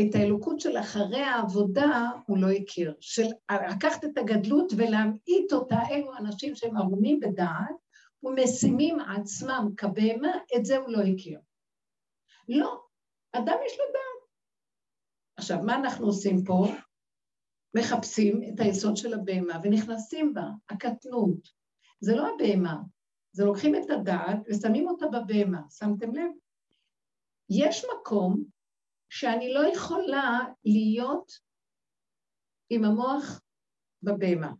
[0.00, 2.94] את האלוקות של אחרי העבודה הוא לא הכיר.
[3.00, 3.26] של
[3.70, 7.76] לקחת את הגדלות ולהמעיט אותה, אלו אנשים שהם ערומים בדעת
[8.22, 11.40] ומשימים עצמם כבהמה, את זה הוא לא הכיר.
[12.48, 12.82] לא,
[13.32, 14.03] אדם יש לו דעת.
[15.36, 16.66] עכשיו, מה אנחנו עושים פה?
[17.76, 21.48] מחפשים את היסוד של הבהמה ונכנסים בה, הקטנות.
[22.00, 22.76] זה לא הבהמה,
[23.32, 26.30] זה לוקחים את הדעת ושמים אותה בבהמה, שמתם לב?
[27.50, 28.44] יש מקום
[29.08, 31.32] שאני לא יכולה להיות
[32.70, 33.40] עם המוח
[34.02, 34.52] בבהמה.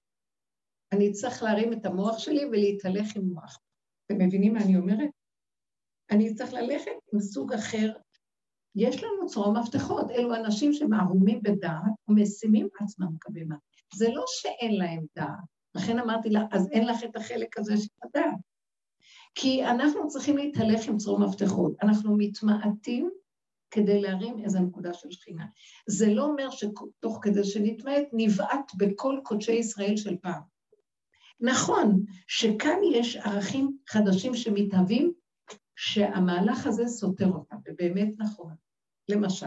[0.93, 3.61] אני צריך להרים את המוח שלי ולהתהלך עם מוח.
[4.07, 5.11] אתם מבינים מה אני אומרת?
[6.11, 7.93] אני צריך ללכת עם סוג אחר
[8.75, 13.57] יש לנו צרור מפתחות, אלו אנשים שמערומים בדעת ומשימים עצמם כבמה.
[13.95, 15.45] זה לא שאין להם דעת,
[15.75, 18.39] לכן אמרתי לה, אז אין לך את החלק הזה של הדעת.
[19.35, 23.11] כי אנחנו צריכים להתהלך עם צרור מפתחות, אנחנו מתמעטים
[23.71, 25.47] כדי להרים איזו נקודה של שכינה.
[25.87, 30.43] זה לא אומר שתוך כדי שנתמעט, נבעט בכל קודשי ישראל של פעם.
[31.41, 35.13] נכון שכאן יש ערכים חדשים שמתהווים,
[35.77, 38.55] שהמהלך הזה סותר אותם, ובאמת נכון.
[39.09, 39.47] למשל,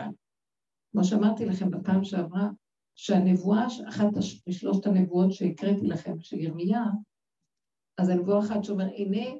[0.91, 2.49] כמו שאמרתי לכם בפעם שעברה,
[2.95, 4.05] שהנבואה, אחת
[4.47, 6.83] משלושת הנבואות שהקראתי לכם, של ירמיה,
[7.97, 9.39] אז הנבואה אחת שאומר, הנה,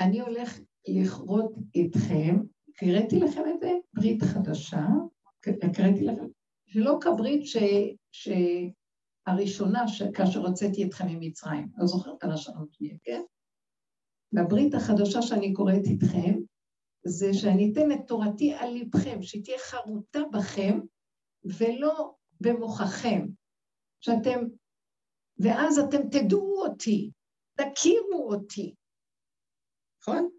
[0.00, 2.36] אני הולך לכרות איתכם,
[2.68, 4.86] הקראתי לכם את זה, ברית חדשה,
[5.62, 6.24] הקראתי לכם,
[6.66, 7.56] שלא כברית ש,
[8.12, 13.22] שהראשונה, ש, כאשר הוצאתי אתכם ממצרים, לא זוכרת על השנות מי, כן?
[14.32, 16.38] והברית החדשה שאני קוראת איתכם,
[17.04, 20.80] זה שאני אתן את תורתי על ליבכם, שהיא תהיה חרוטה בכם
[21.44, 23.26] ולא במוחכם,
[24.00, 24.40] שאתם,
[25.38, 27.10] ואז אתם תדעו אותי,
[27.54, 28.74] תכירו אותי,
[30.00, 30.30] נכון?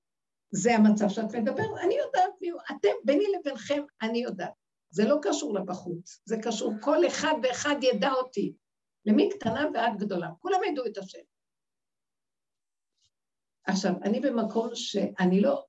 [0.51, 4.53] זה המצב שאת מדברת, אני יודעת מי הוא, אתם, ביני לבינכם, אני יודעת.
[4.89, 8.53] זה לא קשור לבחוץ, זה קשור, כל אחד ואחד ידע אותי,
[9.05, 11.19] למי קטנה ועד גדולה, כולם ידעו את השם.
[13.65, 15.65] עכשיו, אני במקום שאני לא,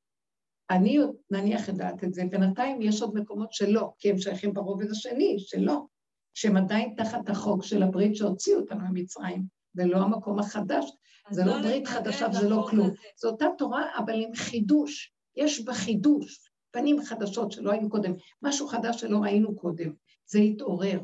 [0.70, 0.98] אני
[1.30, 5.86] נניח יודעת את זה, בינתיים יש עוד מקומות שלא, כי הם שייכים ברובד השני, שלא,
[6.34, 9.42] שהם עדיין תחת החוק של הברית שהוציאו אותנו ממצרים,
[9.74, 10.84] ולא המקום החדש,
[11.30, 12.90] זה לא, לא ברית חדשה וזה לא כלום.
[13.20, 18.12] זו אותה תורה, אבל עם חידוש, יש בה חידוש, פנים חדשות שלא היו קודם,
[18.42, 19.92] משהו חדש שלא ראינו קודם,
[20.26, 21.00] זה התעורר.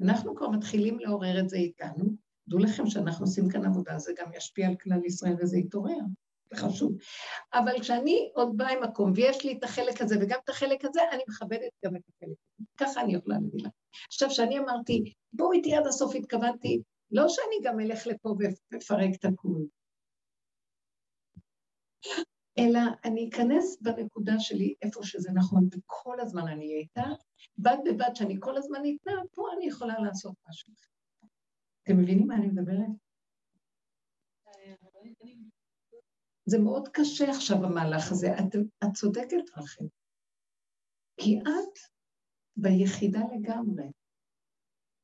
[0.00, 2.04] אנחנו כבר מתחילים לעורר את זה איתנו,
[2.48, 5.98] דעו לכם שאנחנו עושים כאן עבודה, זה גם ישפיע על כלל ישראל וזה יתעורר.
[6.54, 6.92] זה חשוב.
[7.54, 11.00] אבל כשאני עוד באה עם מקום, ויש לי את החלק הזה וגם את החלק הזה,
[11.12, 12.66] אני מכבדת גם את החלק הזה.
[12.76, 13.72] ככה אני יכולה להגיד לך.
[14.06, 18.34] עכשיו, כשאני אמרתי, בואו איתי עד הסוף, התכוונתי, לא שאני גם אלך לפה
[18.70, 19.66] ואפרק את הכול,
[22.58, 27.04] אלא אני אכנס בנקודה שלי איפה שזה נכון, וכל הזמן אני אהיה איתה,
[27.58, 30.72] בד בבד שאני כל הזמן איתה, פה אני יכולה לעשות משהו.
[31.82, 32.86] אתם מבינים מה אני מדברת?
[36.44, 39.84] זה מאוד קשה עכשיו המהלך הזה, את, את צודקת רחל.
[41.16, 41.78] כי את
[42.56, 43.84] ביחידה לגמרי,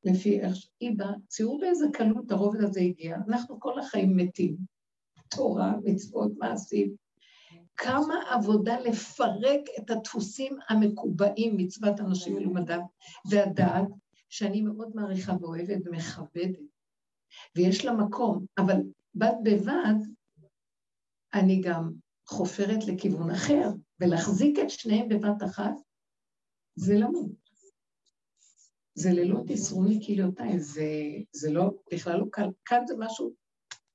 [0.03, 4.57] לפי איך שהיא באה, תראו באיזה קלות הרובד הזה הגיע, אנחנו כל החיים מתים.
[5.35, 6.95] תורה, מצוות, מעשים.
[7.75, 12.79] כמה עבודה לפרק את הדפוסים המקובעים, מצוות אנשים מלומדם,
[13.29, 13.87] והדעת,
[14.29, 16.59] שאני מאוד מעריכה ואוהבת ומכבדת.
[17.55, 18.75] ויש לה מקום, אבל
[19.15, 19.95] בד בבד,
[21.33, 21.91] אני גם
[22.27, 23.69] חופרת לכיוון אחר,
[23.99, 25.73] ולהחזיק את שניהם בבת אחת,
[26.75, 27.49] זה למות.
[28.93, 30.91] זה ללא תסרוני כליותיי, זה,
[31.31, 32.49] זה לא, בכלל לא קל.
[32.65, 33.33] כאן זה משהו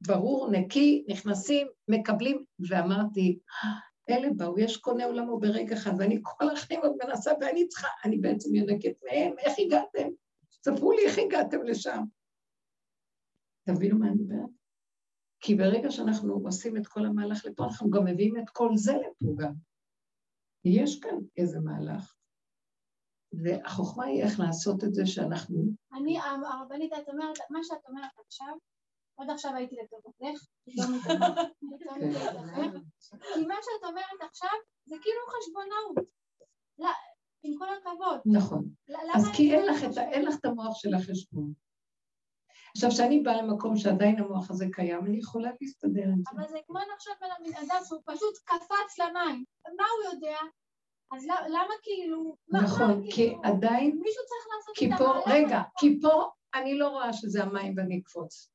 [0.07, 3.39] ברור, נקי, נכנסים, מקבלים, ואמרתי,
[4.11, 8.18] אלה באו, יש קונה עולמו ברגע אחד, ואני כל החיים עוד מנסה, ואני צריכה, אני
[8.18, 10.09] בעצם יונקת מהם, איך הגעתם?
[10.64, 12.03] ספרו לי איך הגעתם לשם.
[13.66, 14.64] תבינו מה אני מדברת?
[15.45, 19.34] כי ברגע שאנחנו עושים את כל המהלך לפה, אנחנו גם מביאים את כל זה לפה
[19.36, 19.53] גם.
[20.64, 22.14] יש כאן איזה מהלך.
[23.45, 25.64] והחוכמה היא איך לעשות את זה שאנחנו...
[25.92, 28.55] אני, הרבנית, את אומרת, מה שאת אומרת עכשיו,
[29.14, 30.84] עוד עכשיו הייתי לטובתך, לא
[33.34, 34.51] כי מה שאת אומרת עכשיו
[34.86, 36.09] זה כאילו חשבונאות.
[37.42, 38.20] עם כל הכבוד.
[38.26, 38.68] נכון.
[39.14, 41.64] אז כי אין לך את המוח של החשבון.
[42.77, 46.31] עכשיו, כשאני באה למקום שעדיין המוח הזה קיים, אני יכולה להסתדר עם זה.
[46.37, 49.45] אבל זה כמו נחשב על המנהדף, הוא פשוט קפץ למים.
[49.77, 50.37] מה הוא יודע?
[51.12, 52.37] אז למה כאילו...
[52.49, 54.01] נכון, כי עדיין...
[54.03, 55.29] מישהו צריך לעשות את המהלך.
[55.29, 58.51] רגע, כי פה אני לא רואה שזה המים ואני אקפוץ.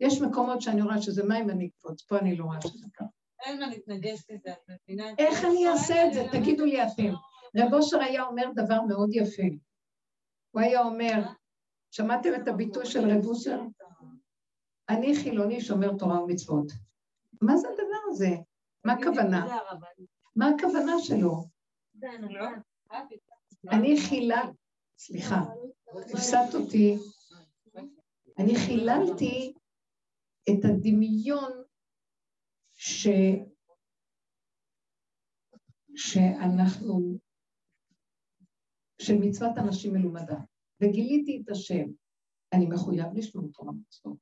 [0.00, 3.04] יש מקומות שאני רואה שזה מים ואני אקפוץ, פה אני לא רואה שזה ככה.
[3.44, 5.04] אין מה להתנגש לזה, את מבינה?
[5.18, 6.24] איך אני אעשה את זה?
[6.32, 7.12] תגידו לי אתם.
[7.56, 9.42] רב אושר היה אומר דבר מאוד יפה.
[10.50, 11.22] הוא היה אומר,
[11.90, 13.60] שמעתם את הביטוי של רב אושר?
[14.88, 16.72] אני חילוני שומר תורה ומצוות.
[17.42, 18.30] מה זה הדבר הזה?
[18.84, 19.58] מה הכוונה?
[20.36, 21.44] מה הכוונה שלו?
[23.70, 24.42] אני חילה,
[24.98, 25.42] סליחה,
[25.88, 26.96] הפסדת אותי,
[28.38, 29.54] אני חיללתי
[30.50, 31.52] את הדמיון
[32.74, 33.08] ש...
[35.96, 37.18] שאנחנו,
[39.02, 40.36] של מצוות אנשים מלומדה,
[40.82, 41.84] וגיליתי את השם.
[42.54, 44.18] אני מחויב לשמור תורה מצוות.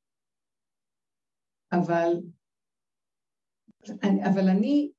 [1.72, 2.12] אבל,
[4.30, 4.92] אבל אני,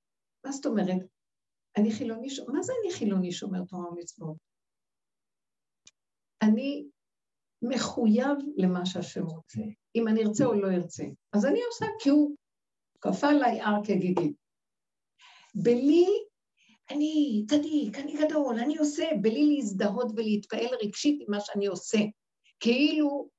[0.46, 1.02] מה זאת אומרת?
[1.78, 4.38] אני חילוני, מה זה אני חילוני שומר תורה ומצוות?
[6.42, 6.88] אני
[7.62, 9.62] מחויב למה שהשם רוצה,
[9.96, 11.04] אם אני ארצה או לא ארצה.
[11.34, 12.36] אז אני עושה כי הוא
[13.02, 14.36] כפה עליי הר כגיגית.
[15.56, 16.06] בלי,
[16.92, 21.98] אני צדיק, אני גדול, אני עושה, בלי להזדהות ולהתפעל רגשית עם מה שאני עושה.
[22.60, 23.30] כאילו,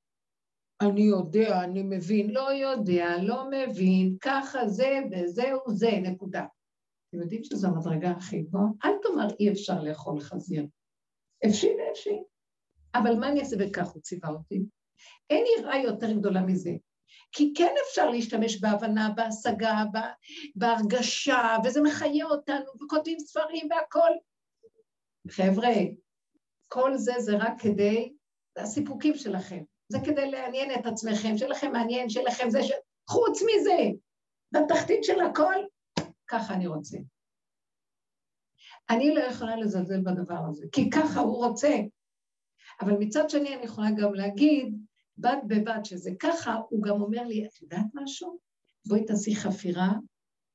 [0.81, 6.45] אני יודע, אני מבין, לא יודע, לא מבין, ככה זה וזהו זה, נקודה.
[7.09, 8.65] אתם יודעים שזו המדרגה הכי גבוהה?
[8.85, 10.65] אל תאמר אי אפשר לאכול חזיר.
[11.45, 12.23] אפשי ואפשי.
[12.95, 14.61] אבל מה אני אעשה וכך הוא ציווה אותי?
[15.29, 16.71] אין יראה יותר גדולה מזה.
[17.31, 19.83] כי כן אפשר להשתמש בהבנה, בהשגה,
[20.55, 24.17] בהרגשה, וזה מחיה אותנו, וכותבים ספרים והכול.
[25.31, 25.75] חבר'ה,
[26.67, 28.13] כל זה זה רק כדי,
[28.57, 29.63] זה הסיפוקים שלכם.
[29.89, 32.71] זה כדי לעניין את עצמכם, שלכם מעניין, שלכם זה ש...
[33.09, 33.77] חוץ מזה,
[34.51, 35.55] בתחתית של הכל,
[36.27, 36.97] ככה אני רוצה.
[38.89, 41.75] אני לא יכולה לזלזל בדבר הזה, כי ככה הוא רוצה.
[42.81, 44.75] אבל מצד שני אני יכולה גם להגיד,
[45.19, 48.39] בד בבד שזה ככה, הוא גם אומר לי, את יודעת משהו?
[48.87, 49.89] בואי תעשי חפירה,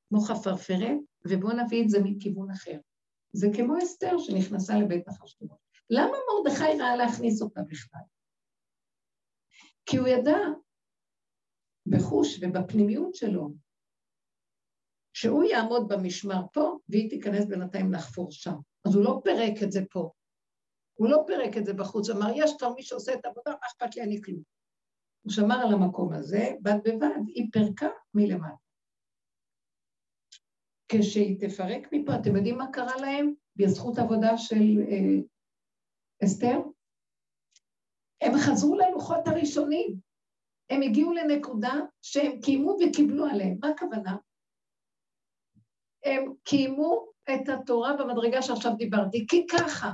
[0.09, 0.99] כמו חפרפרת,
[1.29, 2.79] ובואו נביא את זה מכיוון אחר.
[3.33, 5.59] זה כמו אסתר שנכנסה לבית החשבונות.
[5.91, 8.01] למה מרדכי ראה להכניס אותה בכלל?
[9.87, 10.39] כי הוא ידע
[11.87, 13.55] בחוש ובפנימיות שלו
[15.13, 18.55] שהוא יעמוד במשמר פה והיא תיכנס בינתיים לחפור שם.
[18.87, 20.11] אז הוא לא פירק את זה פה,
[20.95, 23.97] הוא לא פירק את זה בחוץ, אמר, יש כבר מי שעושה את העבודה, מה אכפת
[23.97, 24.54] לי, אני כלום.
[25.25, 28.55] הוא שמר על המקום הזה, בד בבד, היא פירקה מלמטה.
[30.89, 35.21] כשהיא תפרק מפה, אתם יודעים מה קרה להם בזכות עבודה של אה,
[36.25, 36.59] אסתר?
[38.21, 39.97] הם חזרו ללוחות הראשונים.
[40.71, 41.73] הם הגיעו לנקודה
[42.03, 43.57] שהם קיימו וקיבלו עליהם.
[43.61, 44.17] מה הכוונה?
[46.05, 49.93] הם קיימו את התורה במדרגה שעכשיו דיברתי, כי ככה.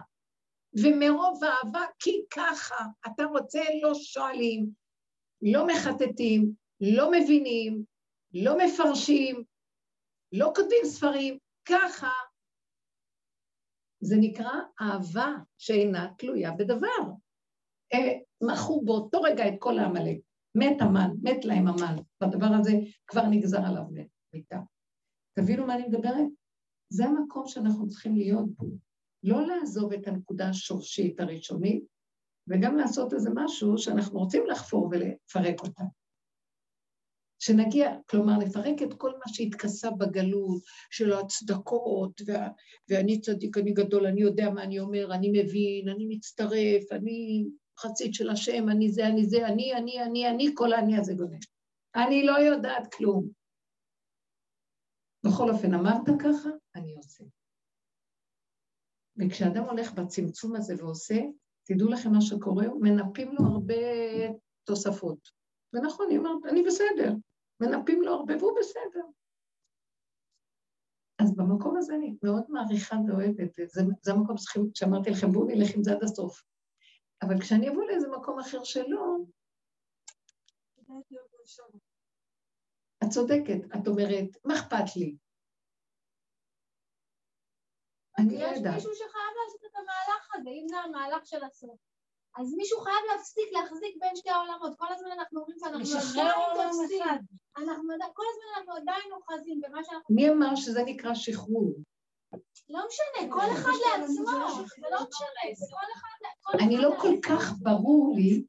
[0.83, 2.85] ומרוב אהבה, כי ככה.
[3.07, 4.80] אתה רוצה, לא שואלים,
[5.43, 7.84] לא מחטטים, לא מבינים,
[8.34, 9.45] לא מפרשים,
[10.32, 12.11] לא כותבים ספרים, ככה.
[14.01, 17.03] זה נקרא אהבה שאינה תלויה בדבר.
[17.95, 20.20] אה, מכו באותו רגע את כל העמלק.
[20.55, 21.97] מת המן, מת להם המן.
[22.22, 22.72] בדבר הזה
[23.07, 23.82] כבר נגזר עליו
[24.34, 24.59] מיתה.
[25.38, 26.26] תבינו מה אני מדברת?
[26.93, 28.66] זה המקום שאנחנו צריכים להיות בו.
[29.22, 31.84] לא לעזוב את הנקודה השורשית הראשונית,
[32.49, 35.84] וגם לעשות איזה משהו שאנחנו רוצים לחפור ולפרק אותה.
[37.41, 42.49] שנגיע, כלומר, לפרק את כל מה שהתכסה בגלות, של ההצדקות, וה,
[42.88, 47.45] ואני צדיק, אני גדול, אני יודע מה אני אומר, אני מבין, אני מצטרף, אני
[47.78, 51.38] חצית של השם, אני זה, אני זה, אני, אני, אני, אני, כל האני הזה גונן.
[51.97, 53.28] אני לא יודעת כלום.
[55.24, 57.24] בכל אופן, אמרת ככה, אני עושה.
[59.16, 61.20] וכשאדם הולך בצמצום הזה ועושה,
[61.75, 63.75] תדעו לכם מה שקורה, מנפים לו הרבה
[64.64, 65.29] תוספות.
[65.73, 67.12] ונכון, היא אומרת, אני בסדר.
[67.61, 69.05] מנפים לו הרבה והוא בסדר.
[71.23, 74.37] אז במקום הזה אני מאוד מעריכה ואוהבת, זה, זה המקום
[74.75, 76.43] שאמרתי לכם, בואו נלך עם זה עד הסוף.
[77.23, 79.16] אבל כשאני אבוא לאיזה מקום אחר שלא,
[83.05, 85.16] את צודקת, את אומרת, מה אכפת לי?
[88.21, 88.79] אני לא יודעת.
[88.79, 91.79] יש מישהו שחייב לעשות את המהלך הזה, אם זה המהלך של הסוף.
[92.39, 94.73] אז מישהו חייב להפסיק להחזיק בין שתי העולמות.
[94.77, 97.03] כל הזמן אנחנו אומרים שאנחנו עדיין תופסים.
[97.57, 100.14] אנחנו כל הזמן אנחנו עדיין אוחזים במה שאנחנו...
[100.14, 101.75] מי אמר שזה נקרא שחרור?
[102.68, 106.59] לא משנה, כל אחד לעצמו, זה לא משנה, כל אחד...
[106.64, 108.45] אני לא כל כך ברור לי,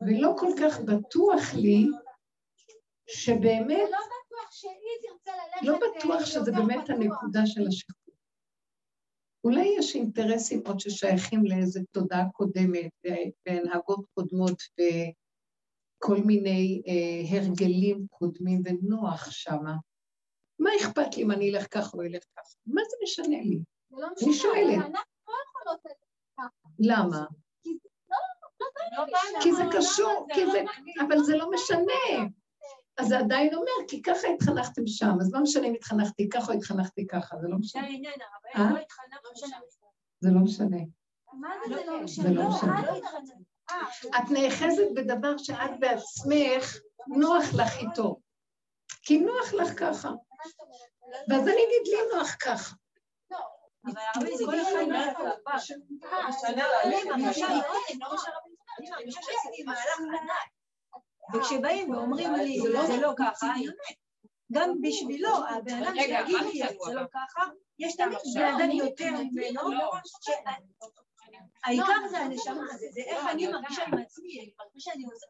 [0.00, 1.86] ולא כל כך בטוח לי,
[3.06, 3.88] שבאמת...
[3.90, 4.72] לא בטוח שהיא
[5.02, 5.66] תרצה ללכת...
[5.66, 8.05] לא בטוח שזה באמת הנקודה של השחרור.
[9.46, 12.90] אולי יש אינטרסים עוד ששייכים לאיזו תודעה קודמת
[13.46, 19.74] והנהגות קודמות וכל מיני אה, הרגלים קודמים ונוח שמה.
[20.58, 22.54] מה אכפת לי אם אני אלך ככה או אלך ככה?
[22.66, 23.58] מה זה משנה לי?
[23.90, 24.74] זה לא משנה, אני שואלת.
[24.74, 25.80] אנחנו לא יכולות
[26.38, 26.68] ככה.
[26.78, 27.24] למה?
[28.96, 30.26] לא, לא כי זה קשור,
[31.06, 32.28] אבל זה לא משנה.
[32.98, 36.58] אז זה עדיין אומר, כי ככה התחנכתם שם, אז לא משנה אם התחנכתי ככה או
[36.58, 37.82] התחנכתי ככה, זה לא משנה.
[37.82, 38.14] זה העניין,
[38.56, 38.70] אה?
[38.70, 39.46] לא התחנכנו שם.
[40.20, 40.76] זה לא משנה.
[41.32, 42.22] מה זה זה לא משנה?
[42.22, 42.48] זה לא.
[44.18, 46.76] את נאחזת בדבר שאת בעצמך,
[47.06, 48.20] נוח לך איתו.
[49.02, 50.10] כי נוח לך ככה.
[51.28, 52.74] ואז אני אגיד לי נוח ככה.
[53.84, 54.86] אבל כל אחד
[61.34, 63.52] וכשבאים ואומרים לי, זה לא ככה,
[64.52, 67.42] גם בשבילו, הבן אדם שיגיד לי, זה לא ככה,
[67.78, 69.60] יש תמיד בן אדם יותר ממנו,
[71.64, 75.26] העיקר זה הנשמה, זה איך אני מרגישה עם עצמי, מרגישה שאני עושה...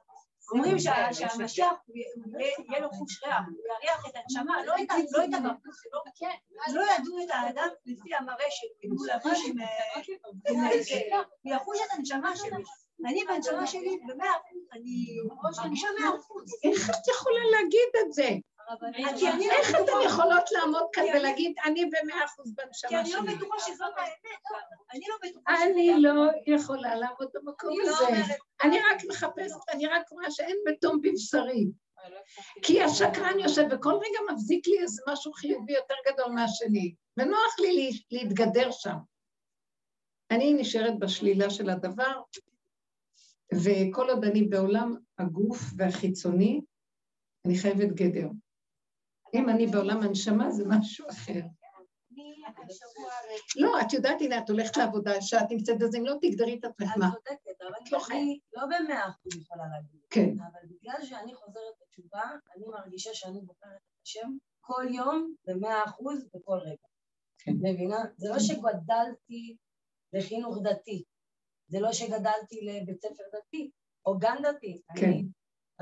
[0.50, 1.74] אומרים שהמשיח,
[2.68, 5.82] יהיה לו חוש ריח, הוא יריח את הנשמה, לא את הבחוץ,
[6.74, 9.56] לא ידעו את האדם לפי המראה שהוא לבוש עם...
[11.42, 12.62] הוא יחוש את הנשמה שלי.
[13.06, 15.16] אני בנשמה שלי במאה אחוז, אני
[15.64, 16.44] מרגישה מאה אחוז.
[16.64, 18.28] איך את יכולה להגיד את זה?
[19.50, 22.88] איך אתן יכולות לעמוד כאן ולהגיד, אני במאה אחוז בנשמה שלי?
[22.88, 24.42] כי אני לא בטוחה שזאת האמת.
[24.94, 28.34] אני לא בטוחה אני לא יכולה לעמוד במקום לא הזה.
[28.62, 31.66] אני רק מחפשת, אני רק רואה שאין בתום בבשרי.
[32.62, 37.90] כי השקרן יושב וכל רגע מבזיק לי איזה משהו חיובי יותר גדול מהשני, ונוח לי
[38.10, 38.96] להתגדר שם.
[40.30, 42.20] אני נשארת בשלילה של הדבר,
[43.54, 46.60] וכל עוד אני בעולם הגוף והחיצוני,
[47.46, 48.28] אני חייבת גדר.
[49.34, 51.40] אם אני בעולם הנשמה זה משהו אחר.
[53.56, 56.96] לא, את יודעת, הנה, את הולכת לעבודה, שאת נמצאת בזה, אם לא תגדרי את עצמך,
[56.96, 57.08] מה?
[57.08, 60.00] את צודקת, אבל אני לא במאה אחוז יכולה להגיד.
[60.10, 60.30] כן.
[60.38, 62.22] אבל בגלל שאני חוזרת בתשובה,
[62.56, 66.86] אני מרגישה שאני בוחרת את השם כל יום במאה אחוז בכל רגע.
[67.38, 67.52] כן.
[67.62, 68.04] מבינה?
[68.16, 69.56] זה לא שגדלתי
[70.12, 71.04] לחינוך דתי,
[71.68, 73.70] זה לא שגדלתי לבית ספר דתי,
[74.06, 74.82] או גן דתי.
[74.96, 75.06] כן.
[75.06, 75.24] אני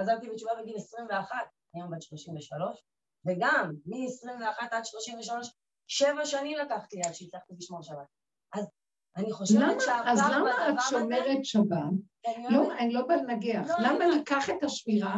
[0.01, 1.37] חזרתי בתשובה בגיל 21,
[1.75, 2.85] היום בת 33,
[3.27, 5.51] וגם מ-21 עד 33,
[5.87, 8.07] שבע שנים לקחתי עד שהצלחתי לשמור שבת.
[8.53, 8.67] אז
[9.17, 11.93] אני חושבת שהפעם אז למה את שומרת שבת?
[12.51, 13.67] לא, אני לא באה לנגח.
[13.69, 15.17] לא, למה ניקח את השמירה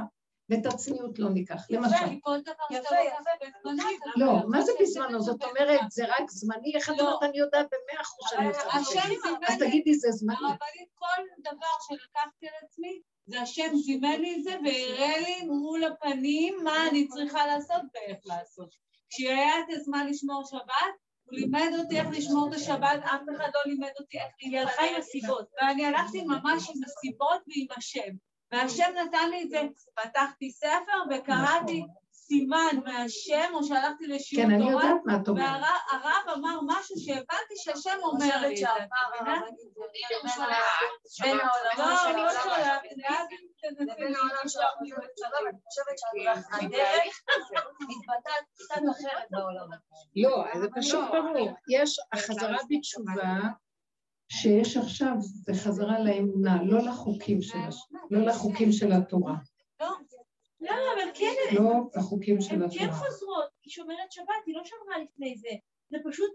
[0.50, 1.70] ואת הצניעות לא ניקח?
[1.70, 1.94] למשל.
[1.94, 2.34] יפה,
[2.70, 3.70] יפה,
[4.16, 5.20] לא, מה זה בזמנו?
[5.20, 6.74] זאת אומרת, זה רק זמני?
[6.74, 7.02] איך את לא.
[7.02, 10.36] אומרת, אני יודעת במאה אחוז שאני את אז תגידי, זה זמני.
[10.36, 15.84] הרבנית, כל דבר שלקחתי על עצמי, זה השם זימן לי את זה והראה לי מול
[15.84, 18.74] הפנים מה אני צריכה לעשות ואיך לעשות.
[19.10, 23.60] כשהיה את הזמן לשמור שבת, הוא לימד אותי איך לשמור את השבת, אף אחד לא
[23.66, 28.14] לימד אותי איך, היא הלכה עם הסיבות, ואני הלכתי ממש עם הסיבות ועם השם.
[28.52, 29.62] והשם נתן לי את זה,
[29.94, 31.84] פתחתי ספר וקראתי
[32.26, 35.44] סימן מהשם, או שהלכתי לשיעור כן, אני תורה, יודעת מה את אומרת.
[35.44, 38.66] והרב אמר משהו שהבנתי שהשם אומר לי את זה.
[49.30, 49.78] לא, העולמות.
[50.16, 50.54] לא אני.
[50.54, 51.48] לא, זה פשוט ברור.
[51.70, 53.38] יש החזרה בתשובה
[54.28, 57.58] שיש עכשיו, זה חזרה לאמונה, לא לחוקים של,
[58.10, 59.34] לא לחוקים של התורה.
[60.66, 62.92] לא, לא, אבל כן, לא לחוקים של הן כן התורה.
[62.92, 65.48] חוזרות, היא שומרת שבת, היא לא שמרה לפני זה.
[65.90, 66.30] זה פשוט,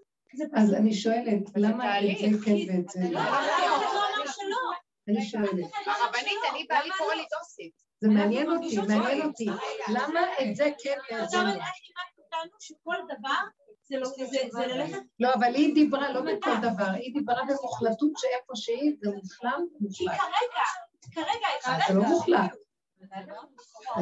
[0.56, 0.74] אז.
[0.74, 3.20] אני שואלת, למה את זה כן ואת זה לא, לא?
[3.20, 4.72] אף אחד לא אמר שלא.
[5.08, 5.72] אני שואלת.
[5.86, 7.74] הרבנית, אני בעלי קורא לי דוסית.
[8.02, 9.46] זה מעניין אותי, מעניין אותי.
[9.94, 12.50] למה את זה כן ואת זה עכשיו, לא?
[12.60, 13.40] שכל דבר
[13.84, 15.00] זה לא- זה- זה ללכת...
[15.20, 19.66] לא, אבל היא דיברה לא בכל דבר, היא דיברה במוחלטות שאיפה שהיא, זה מושלם,
[19.98, 20.20] כי מוחלט.
[20.20, 22.52] כרגע, כרגע, זה לא מוחלט,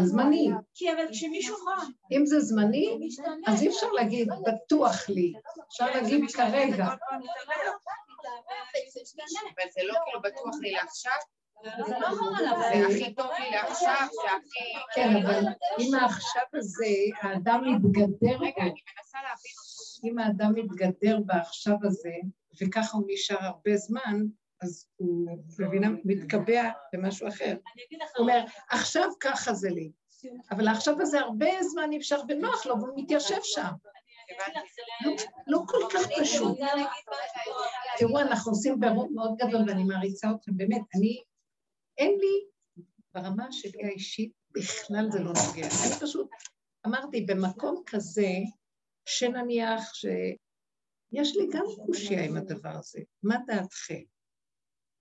[0.03, 0.49] זמני.
[0.73, 2.99] כי אבל כשמישהו חם, אם זה זמני,
[3.47, 5.33] אז אי אפשר להגיד בטוח לי,
[5.67, 6.85] אפשר להגיד כרגע.
[9.55, 11.17] אבל זה לא כאילו בטוח לי לעכשיו,
[11.63, 12.09] זה לא.
[12.71, 14.95] זה הכי טוב לי לעכשיו, זה הכי...
[14.95, 15.43] כן, אבל
[15.79, 16.85] אם העכשיו הזה,
[17.21, 20.07] האדם מתגדר רגע, אני מנסה להבין אותו.
[20.07, 22.13] אם האדם מתגדר בעכשיו הזה,
[22.61, 24.19] וככה הוא נשאר הרבה זמן,
[24.61, 25.27] אז הוא,
[25.59, 27.55] מבינה, מתקבע במשהו אחר.
[27.87, 29.91] אגיד לך, הוא אומר, עכשיו ככה זה לי,
[30.51, 33.71] אבל העכשיו הזה הרבה זמן אפשר ונוח לו, והוא מתיישב שם.
[35.05, 35.11] לא,
[35.47, 36.57] לא כל כך פשוט.
[37.97, 41.23] תראו, אנחנו עושים בירור מאוד גדול, ואני מעריצה אתכם, באמת, אני,
[41.97, 42.45] אין לי,
[43.13, 45.67] ברמה שלי האישית, בכלל זה לא נוגע.
[45.67, 46.29] אני פשוט
[46.87, 48.29] אמרתי, במקום כזה,
[49.05, 54.01] שנניח שיש לי גם קושייה עם הדבר הזה, מה דעתכם?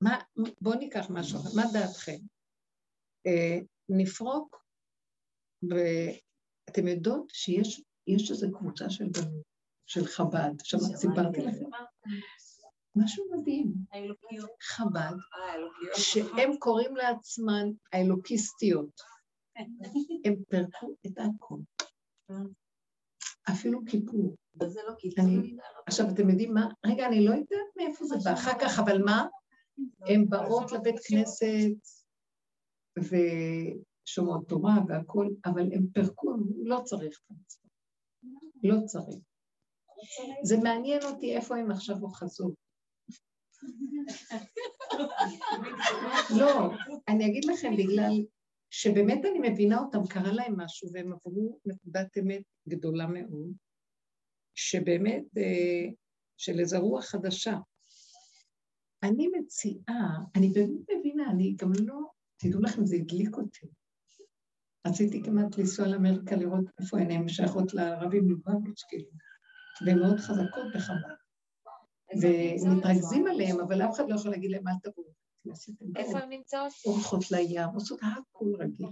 [0.00, 0.18] מה,
[0.60, 2.16] בואו ניקח משהו אחר, מה דעתכם?
[3.26, 4.64] אה, נפרוק,
[5.62, 9.42] ואתם יודעות שיש יש איזו קבוצה של בנות,
[9.86, 11.64] של חב"ד, עכשיו סיפרתי לכם,
[12.96, 13.72] משהו מדהים,
[14.62, 15.12] חב"ד,
[15.96, 19.00] שהם קוראים לעצמן האלוקיסטיות,
[20.24, 21.56] הם פירקו את הכל,
[23.50, 24.36] אפילו כיפור.
[24.62, 26.68] וזה לא אני- עכשיו, אתם יודעים מה?
[26.86, 28.32] רגע, אני לא יודעת מאיפה זה בא.
[28.32, 29.26] אחר כך, אבל מה?
[30.06, 31.76] הן באות לבית כנסת
[32.98, 37.70] ושומעות תורה והכול, אבל הם פירקו, לא צריך את המצווה.
[38.62, 39.24] לא צריך.
[40.42, 42.54] זה מעניין אותי איפה הם עכשיו אוחזו.
[46.38, 46.70] לא,
[47.08, 48.12] אני אגיד לכם, בגלל
[48.70, 53.52] שבאמת אני מבינה אותם, קרה להם משהו, והם עברו נקודת אמת גדולה מאוד,
[54.54, 55.90] שבאמת, אה,
[56.36, 57.56] של איזו רוח חדשה.
[59.02, 61.98] אני מציעה, אני באמת מבינה, אני גם לא,
[62.36, 63.66] תדעו לכם, זה הדליק אותי.
[64.86, 69.10] רציתי כמעט לנסוע לאמריקה לראות איפה הן, הן שייכות לערבים מלובביץ', כאילו,
[69.86, 71.14] והן מאוד חזקות בחב"ד.
[72.62, 75.08] ומתרכזים עליהם, אבל אף אחד לא יכול להגיד להם, אל תבואו.
[75.96, 76.72] איפה הן נמצאות?
[76.84, 78.86] הולכות לים, עושות הכול רגיל.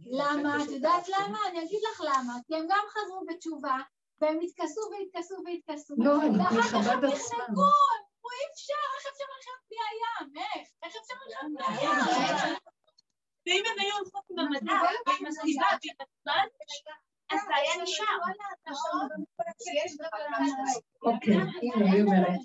[0.00, 0.64] למה?
[0.64, 1.38] את יודעת למה?
[1.50, 2.38] אני אגיד לך למה.
[2.46, 3.76] כי הם גם חזרו בתשובה,
[4.20, 5.94] והם התכסו והתכסו והתכסו.
[5.98, 7.12] לא, הם ואחר כך מחב"ד הם עצמם.
[7.12, 10.26] נחנקו, אמרו אי אפשר, איך אפשר לחיות בלי הים?
[10.36, 10.68] איך?
[10.82, 12.56] איך אפשר לחיות בלי הים?
[13.46, 14.72] ואם הם היו הולכות עם המדע
[15.06, 16.46] ועם הסיבה ועם הזמן,
[17.30, 18.06] אז זה היה נשאר.
[21.02, 22.40] אוקיי, הנה, היא אומרת,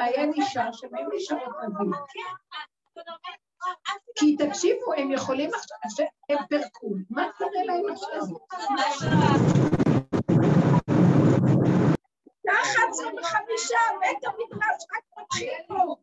[0.00, 1.92] היה נשאר היו נשארות רגיל.
[4.18, 9.81] כי תקשיבו, הם יכולים עכשיו, הם פירקו, מה קורה להם עכשיו?
[12.46, 15.96] ככה עשרים וחמישה, בית המדרש רק מתחיל פה.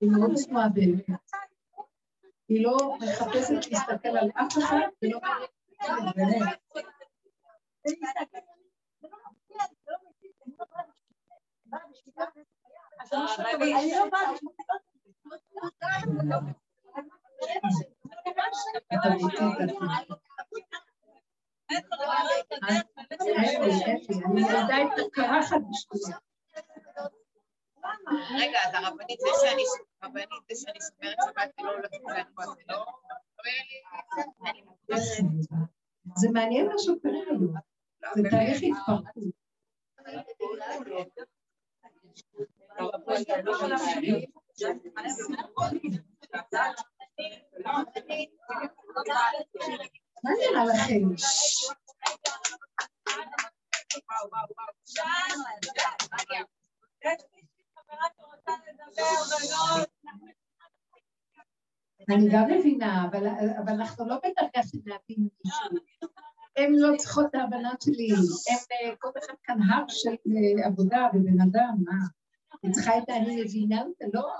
[0.00, 1.06] היא מאוד צנועה באמת.
[2.48, 5.20] היא לא מחפשת להסתכל על אף אחד ולא...
[6.16, 6.58] באמת.
[13.00, 14.30] אני לא באה.
[28.38, 29.62] רגע, אז הרבנית, זה שאני
[30.02, 32.84] הרבנית, זה שאני שומרת שבת ולא הולכת לנוע, זה לא...
[36.16, 37.54] זה מעניין מה שקורה היום,
[38.14, 39.04] זה תהליך התפרקות.
[50.24, 51.08] מה נראה לכם?
[62.10, 63.26] אני גם מבינה, אבל,
[63.68, 65.68] אנחנו לא בדרגה של להבין מישהו.
[66.56, 71.40] הן לא צריכות את ההבנה שלי, הן כל אחד כאן הר של אה, עבודה ובן
[71.40, 71.92] אדם, מה?
[72.62, 74.30] היא צריכה את אני מבינה אותה, לא,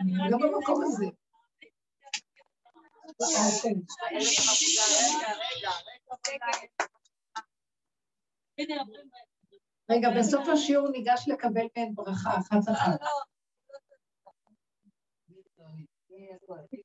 [0.00, 1.06] אני לא במקום הזה.
[9.90, 13.00] רגע, בסוף השיעור ניגש לקבל מהן ברכה אחת אחת.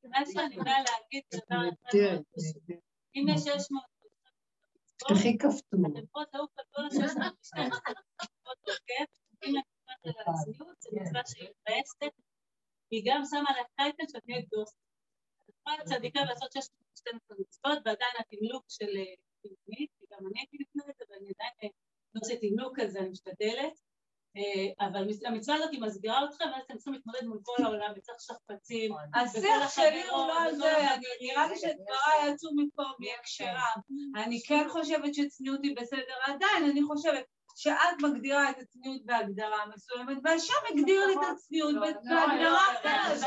[0.03, 1.23] מה שאני באה להגיד,
[3.15, 3.83] אם יש 600...
[4.97, 5.79] תפתחי כפתור.
[12.91, 14.77] היא גם שמה לה טייטל שאת נהיית דוסט.
[15.73, 15.87] את
[16.25, 18.91] צדיקה לעשות 612 מצוות ועדיין התמלוק של
[19.41, 21.71] תמלוגית, כי גם אני הייתי לפני זה ואני עדיין
[22.15, 23.79] לא עושה תמלוק כזה, אני משתדלת.
[24.79, 28.91] אבל המצווה הזאת היא מסגירה אתכם, ואז אתם צריכים להתמודד מול כל העולם, וצריך שכפ"צים.
[29.13, 30.73] השיח שלי הוא לא על זה,
[31.21, 33.79] נראה לי שדבריי יצאו מפה מהקשרם.
[34.15, 37.25] אני כן חושבת שצניעות היא בסדר, עדיין אני חושבת
[37.55, 43.23] שאת מגדירה את הצניעות בהגדרה מסוימת, והשם הגדיר לי את הצניעות בהגדרה אחרת.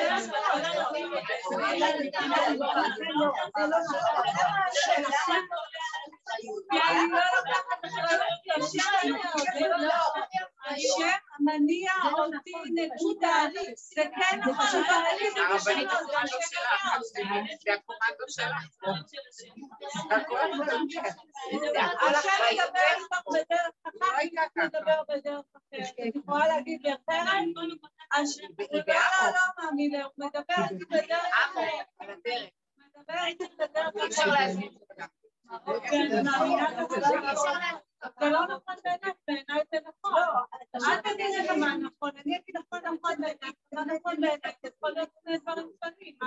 [10.67, 14.83] השם מניע אותי נקודה, זה כן נכון,
[15.37, 15.97] הרבנית לא שלך,
[17.64, 18.62] זה הקומנדו שלך.
[22.03, 25.95] השם ידבר איתך בדרך אחת, נדבר בדרך אחרת.
[25.99, 27.29] אני יכולה להגיד לאחרת,
[28.12, 29.64] השם, לא, לא, לא.
[29.64, 31.87] מאמינה, הוא מדבר איתי בדרך אחרת.
[32.79, 34.57] מדבר איתי בדרך אחרת.
[38.20, 40.12] זה לא נכון בעיניי, בעיניי זה נכון.
[40.74, 44.90] אל תגידי לך מה נכון, אני אגיד נכון נכון בעיניי, מה נכון בעיניי, זה יכול
[44.90, 46.18] להיות שני דברים שונים.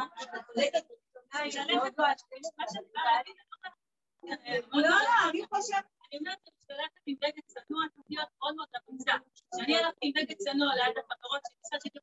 [4.74, 5.86] לא, לא, אני חושבת...
[6.12, 9.12] אני אומרת שאני הולכת עם בגד צנוע, צריך להיות מאוד מאוד אמיצה.
[9.54, 12.00] כשאני הלכתי עם בגד צנוע ליד החברות שלי, קצת יותר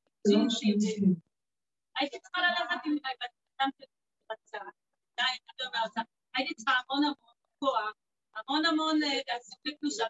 [1.96, 2.96] הייתי צריכה ללכת עם
[6.34, 7.92] הייתי צריכה המון המון כוח,
[8.36, 9.00] המון המון
[9.36, 10.04] עסוקי קדושה,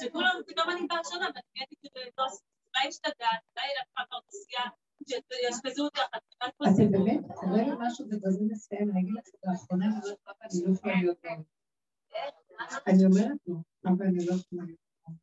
[0.00, 4.64] שכולם, פתאום אני באה שונה, ואני נהייתי כזה, אולי השתגעת, אולי לקחה כרטיסייה,
[5.08, 6.00] שיאשפזו אותך,
[6.62, 10.72] אתם באמת, קורה לי משהו ובזה מסיים, אני אגיד לך, לאחרונה אני אומרת, אני לא
[10.72, 11.44] יכולה להיות טוב.
[12.86, 15.14] אני אומרת לו, אבל אני לא יכולה להיות טוב.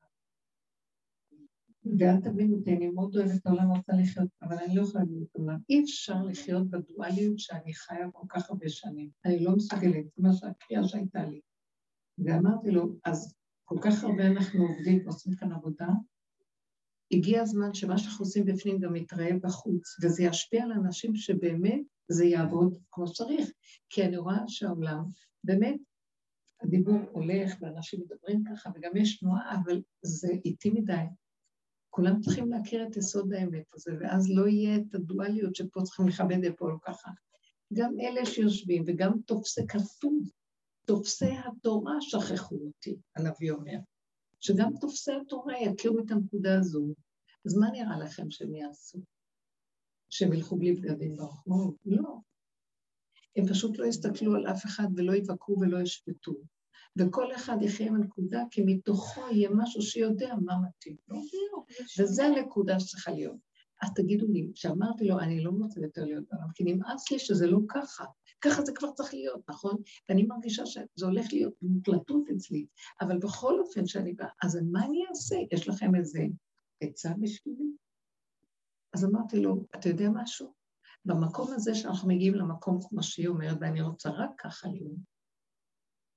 [1.99, 5.59] ואל תבינו אותי, אני מאוד אוהבת העולם, רוצה לחיות, אבל אני לא יכולה להיות עולם.
[5.69, 9.09] אי אפשר לחיות בדואליות שאני חיה כל כך הרבה שנים.
[9.25, 11.41] אני לא מסוגלת, זה מה שהקריאה שהייתה לי.
[12.25, 13.33] ואמרתי לו, אז
[13.65, 15.87] כל כך הרבה אנחנו עובדים ועושים כאן עבודה,
[17.11, 22.25] הגיע הזמן שמה שאנחנו עושים בפנים גם יתראה בחוץ, וזה ישפיע על אנשים שבאמת זה
[22.25, 23.51] יעבוד כמו שצריך.
[23.89, 25.03] כי אני רואה שהעולם,
[25.43, 25.79] באמת,
[26.61, 31.05] הדיבור הולך ואנשים מדברים ככה, וגם יש תנועה, אבל זה איטי מדי.
[31.89, 36.55] כולם צריכים להכיר את יסוד האמת הזה, ואז לא יהיה את הדואליות שפה צריכים לכבד
[36.57, 37.11] פה לא ככה.
[37.73, 40.31] גם אלה שיושבים, וגם תופסי כתוב,
[40.89, 43.77] תופסי התורה שכחו אותי, הנביא אומר.
[44.39, 46.87] שגם תופסי התורה יכירו את הנקודה הזו.
[47.45, 48.99] אז מה נראה לכם שהם יעשו?
[50.09, 51.75] שהם ילכו בלי בגדים ברחוב?
[51.85, 52.17] לא.
[53.35, 56.33] הם פשוט לא יסתכלו על אף אחד ולא יבקרו ולא ישפטו.
[56.97, 61.17] וכל אחד יחיה עם הנקודה, כי מתוכו יהיה משהו שיודע מה מתאים לו.
[61.99, 63.37] וזו הנקודה שצריכה להיות.
[63.81, 67.47] אז תגידו לי, כשאמרתי לו, אני לא רוצה יותר להיות בעולם, כי נמאס לי שזה
[67.47, 68.05] לא ככה.
[68.41, 69.75] ככה זה כבר צריך להיות, נכון?
[70.09, 72.65] ואני מרגישה שזה הולך להיות מוקלטות אצלי,
[73.01, 75.35] אבל בכל אופן שאני באה, אז מה אני אעשה?
[75.51, 76.19] יש לכם איזה
[76.81, 77.71] עצה בשבילי?
[78.93, 80.53] אז אמרתי לו, אתה יודע משהו?
[81.05, 84.97] במקום הזה שאנחנו מגיעים למקום, כמו שהיא אומרת, ואני רוצה רק ככה להיות,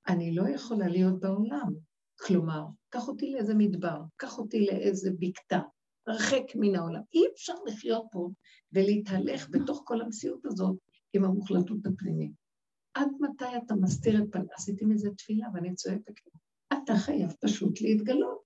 [0.07, 1.73] אני לא יכולה להיות בעולם.
[2.19, 5.59] כלומר, קח אותי לאיזה מדבר, קח אותי לאיזה בקתה,
[6.07, 7.01] הרחק מן העולם.
[7.13, 8.29] אי אפשר לחיות פה
[8.73, 10.75] ולהתהלך בתוך כל המציאות הזאת
[11.13, 12.31] עם המוחלטות הפנימית.
[12.93, 14.45] עד מתי אתה מסתיר את פניו?
[14.55, 16.31] עשיתי מזה תפילה ואני צועקת לו.
[16.73, 18.43] אתה חייב פשוט להתגלות.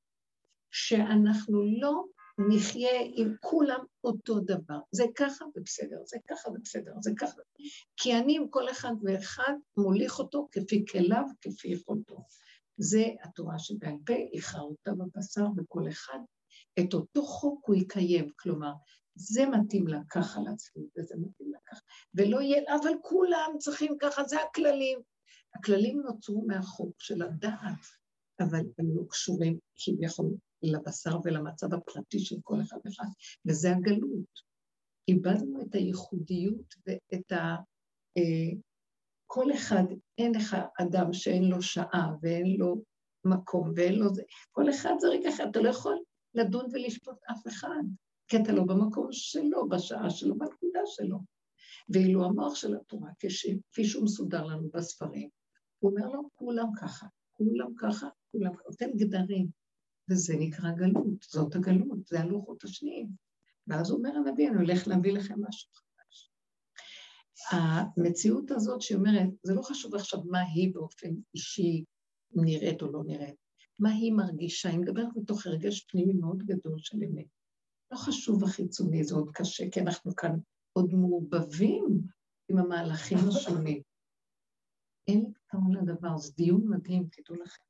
[0.72, 2.04] שאנחנו לא
[2.50, 4.80] נחיה עם כולם אותו דבר.
[4.92, 7.42] זה ככה ובסדר, זה ככה ובסדר, זה ככה.
[7.98, 12.24] כי אני עם כל אחד ואחד מוליך אותו כפי כליו, כפי יכולתו.
[12.78, 16.20] זה התורה שבעל פה, איכה אותה בבשר בכל אחד,
[16.80, 18.74] את אותו חוק הוא יקיים, כלומר,
[19.18, 21.82] זה מתאים לה ככה לעצמי, וזה מתאים לה ככה,
[22.14, 25.00] ולא יהיה, אבל כולם צריכים ככה, זה הכללים.
[25.56, 27.86] הכללים נוצרו מהחוק של הדעת,
[28.40, 33.06] אבל הם לא קשורים כביכול לבשר ולמצב הפרטי של כל אחד ואחד,
[33.48, 34.48] וזה הגלות.
[35.08, 37.56] איבדנו את הייחודיות ואת ה...
[38.18, 38.58] אה,
[39.26, 39.84] כל אחד,
[40.18, 42.82] אין לך אדם שאין לו שעה ואין לו
[43.26, 45.98] מקום ואין לו זה, כל אחד זה רגע אחד, אתה לא יכול
[46.34, 47.84] לדון ולשפוט אף אחד,
[48.28, 51.20] כי אתה לא במקום שלו, בשעה שלו, בנקודה שלו.
[51.90, 55.30] ואילו המוח של התורה, כפי שהוא מסודר לנו בספרים,
[55.80, 59.48] הוא אומר לו, כולם ככה, כולם ככה, כולם ככה, נותן גדרים,
[60.10, 63.10] וזה נקרא גלות, זאת הגלות, זה הלוחות השניים.
[63.68, 66.32] ואז אומר הנביא, אני הולך להביא לכם משהו חדש.
[67.52, 71.84] המציאות הזאת שאומרת, זה לא חשוב עכשיו מה היא באופן אישי
[72.32, 73.36] נראית או לא נראית,
[73.80, 77.37] מה היא מרגישה, היא מדברת מתוך הרגש פנימי מאוד גדול של אמת.
[77.92, 80.32] לא חשוב החיצוני, זה עוד קשה, כי אנחנו כאן
[80.74, 81.86] עוד מעובבים
[82.50, 83.82] עם המהלכים השונים.
[85.08, 87.64] אין לי פתרון לדבר, זה דיון מדהים, תדעו לכם.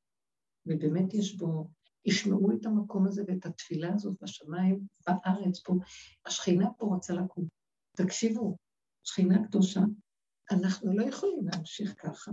[0.66, 1.70] ובאמת יש בו,
[2.06, 5.74] ישמעו את המקום הזה ואת התפילה הזאת בשמיים, בארץ פה.
[6.26, 7.48] השכינה פה רוצה לקום.
[7.98, 8.58] תקשיבו,
[9.04, 9.82] שכינה קדושה,
[10.52, 12.32] אנחנו לא יכולים להמשיך ככה,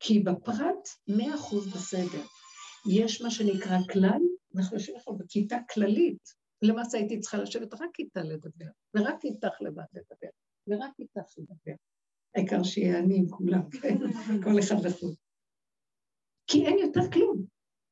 [0.00, 2.22] כי בפרט מאה אחוז בסדר.
[2.90, 4.20] יש מה שנקרא כלל,
[4.56, 6.41] אנחנו יושבים עכשיו בכיתה כללית.
[6.62, 10.28] למעשה הייתי צריכה לשבת רק איתה לדבר, ורק איתך לבד לדבר,
[10.68, 11.74] ורק איתך לדבר.
[12.36, 13.98] העיקר שיהיה אני עם כולם, כן?
[14.44, 15.14] כל אחד לחוד.
[16.46, 17.44] כי אין יותר כלום.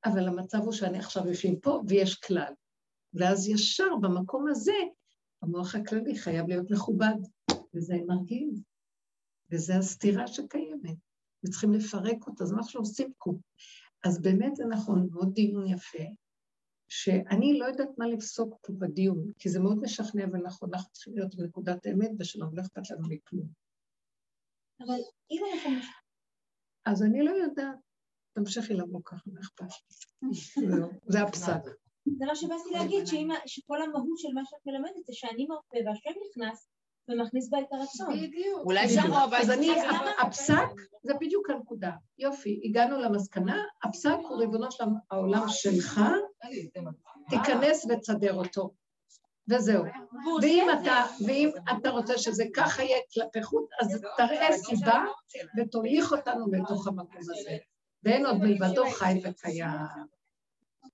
[0.05, 2.53] אבל המצב הוא שאני עכשיו יושבים פה ויש כלל.
[3.15, 4.73] ואז ישר במקום הזה,
[5.43, 7.15] המוח הכללי חייב להיות מכובד,
[7.75, 8.63] וזה מרגיז.
[9.51, 10.97] וזו הסתירה שקיימת,
[11.45, 13.33] וצריכים לפרק אותה, זה מה שעושים פה.
[14.05, 16.05] אז באמת זה נכון, מאוד דיון יפה,
[16.93, 21.35] שאני לא יודעת מה לפסוק פה בדיון, כי זה מאוד משכנע ונכון, אנחנו צריכים להיות
[21.35, 23.47] בנקודת האמת ושלום, לא אכפת לנו מכלום.
[24.81, 25.71] אבל אם אנחנו...
[26.87, 27.79] אז אני לא יודעת,
[28.33, 29.67] תמשיכי לבוא ככה, מה אכפת
[30.23, 30.29] לי?
[31.13, 31.63] זה הפסק.
[32.19, 33.07] זה מה שבאתי להגיד,
[33.47, 36.69] שכל המהות של מה שאת מלמדת זה שאני מרפא והשם נכנס
[37.09, 38.15] ומכניס בה את הרצון.
[38.23, 38.65] בדיוק.
[38.65, 39.39] אולי הבא...
[39.39, 39.71] אז אני,
[40.23, 40.69] הפסק
[41.03, 41.91] זה בדיוק הנקודה.
[42.19, 46.01] יופי, הגענו למסקנה, הפסק הוא ריבונו של העולם שלך,
[47.31, 48.71] תיכנס ותסדר אותו.
[49.49, 49.85] וזהו.
[50.43, 55.05] ואם אתה, ואם אתה רוצה שזה ככה יהיה כלפי חוץ, אז תראה סיבה
[55.59, 57.57] ותוליך אותנו לתוך המקום הזה.
[58.05, 59.69] ואין עוד מלבדו חי וקיים.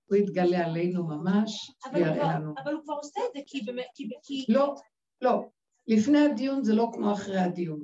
[0.05, 2.53] הוא יתגלה עלינו ממש ויראה לנו.
[2.63, 4.45] אבל הוא כבר עושה את זה, כי...
[4.49, 4.75] לא,
[5.21, 5.45] לא.
[5.87, 7.79] לפני הדיון זה לא כמו אחרי הדיון.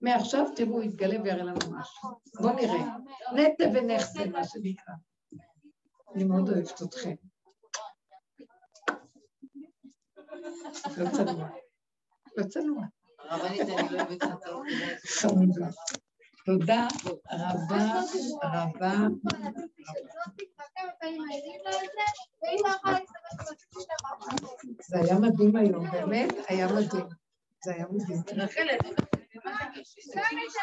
[0.00, 2.08] מעכשיו תראו, יתגלה ויראה לנו משהו.
[2.40, 2.96] בואו נראה.
[3.34, 4.94] נטה ונחתה, מה שנקרא.
[6.14, 7.14] אני מאוד אוהבת אתכם.
[10.96, 11.48] לא צנוע.
[12.36, 12.84] לא צנוע.
[13.18, 13.68] הרבנית,
[15.56, 15.66] לא.
[16.44, 16.86] תודה
[17.32, 18.00] רבה
[18.42, 18.92] רבה.
[24.88, 27.06] זה היה מדהים היום, באמת היה מדהים.
[27.64, 28.22] זה היה מדהים.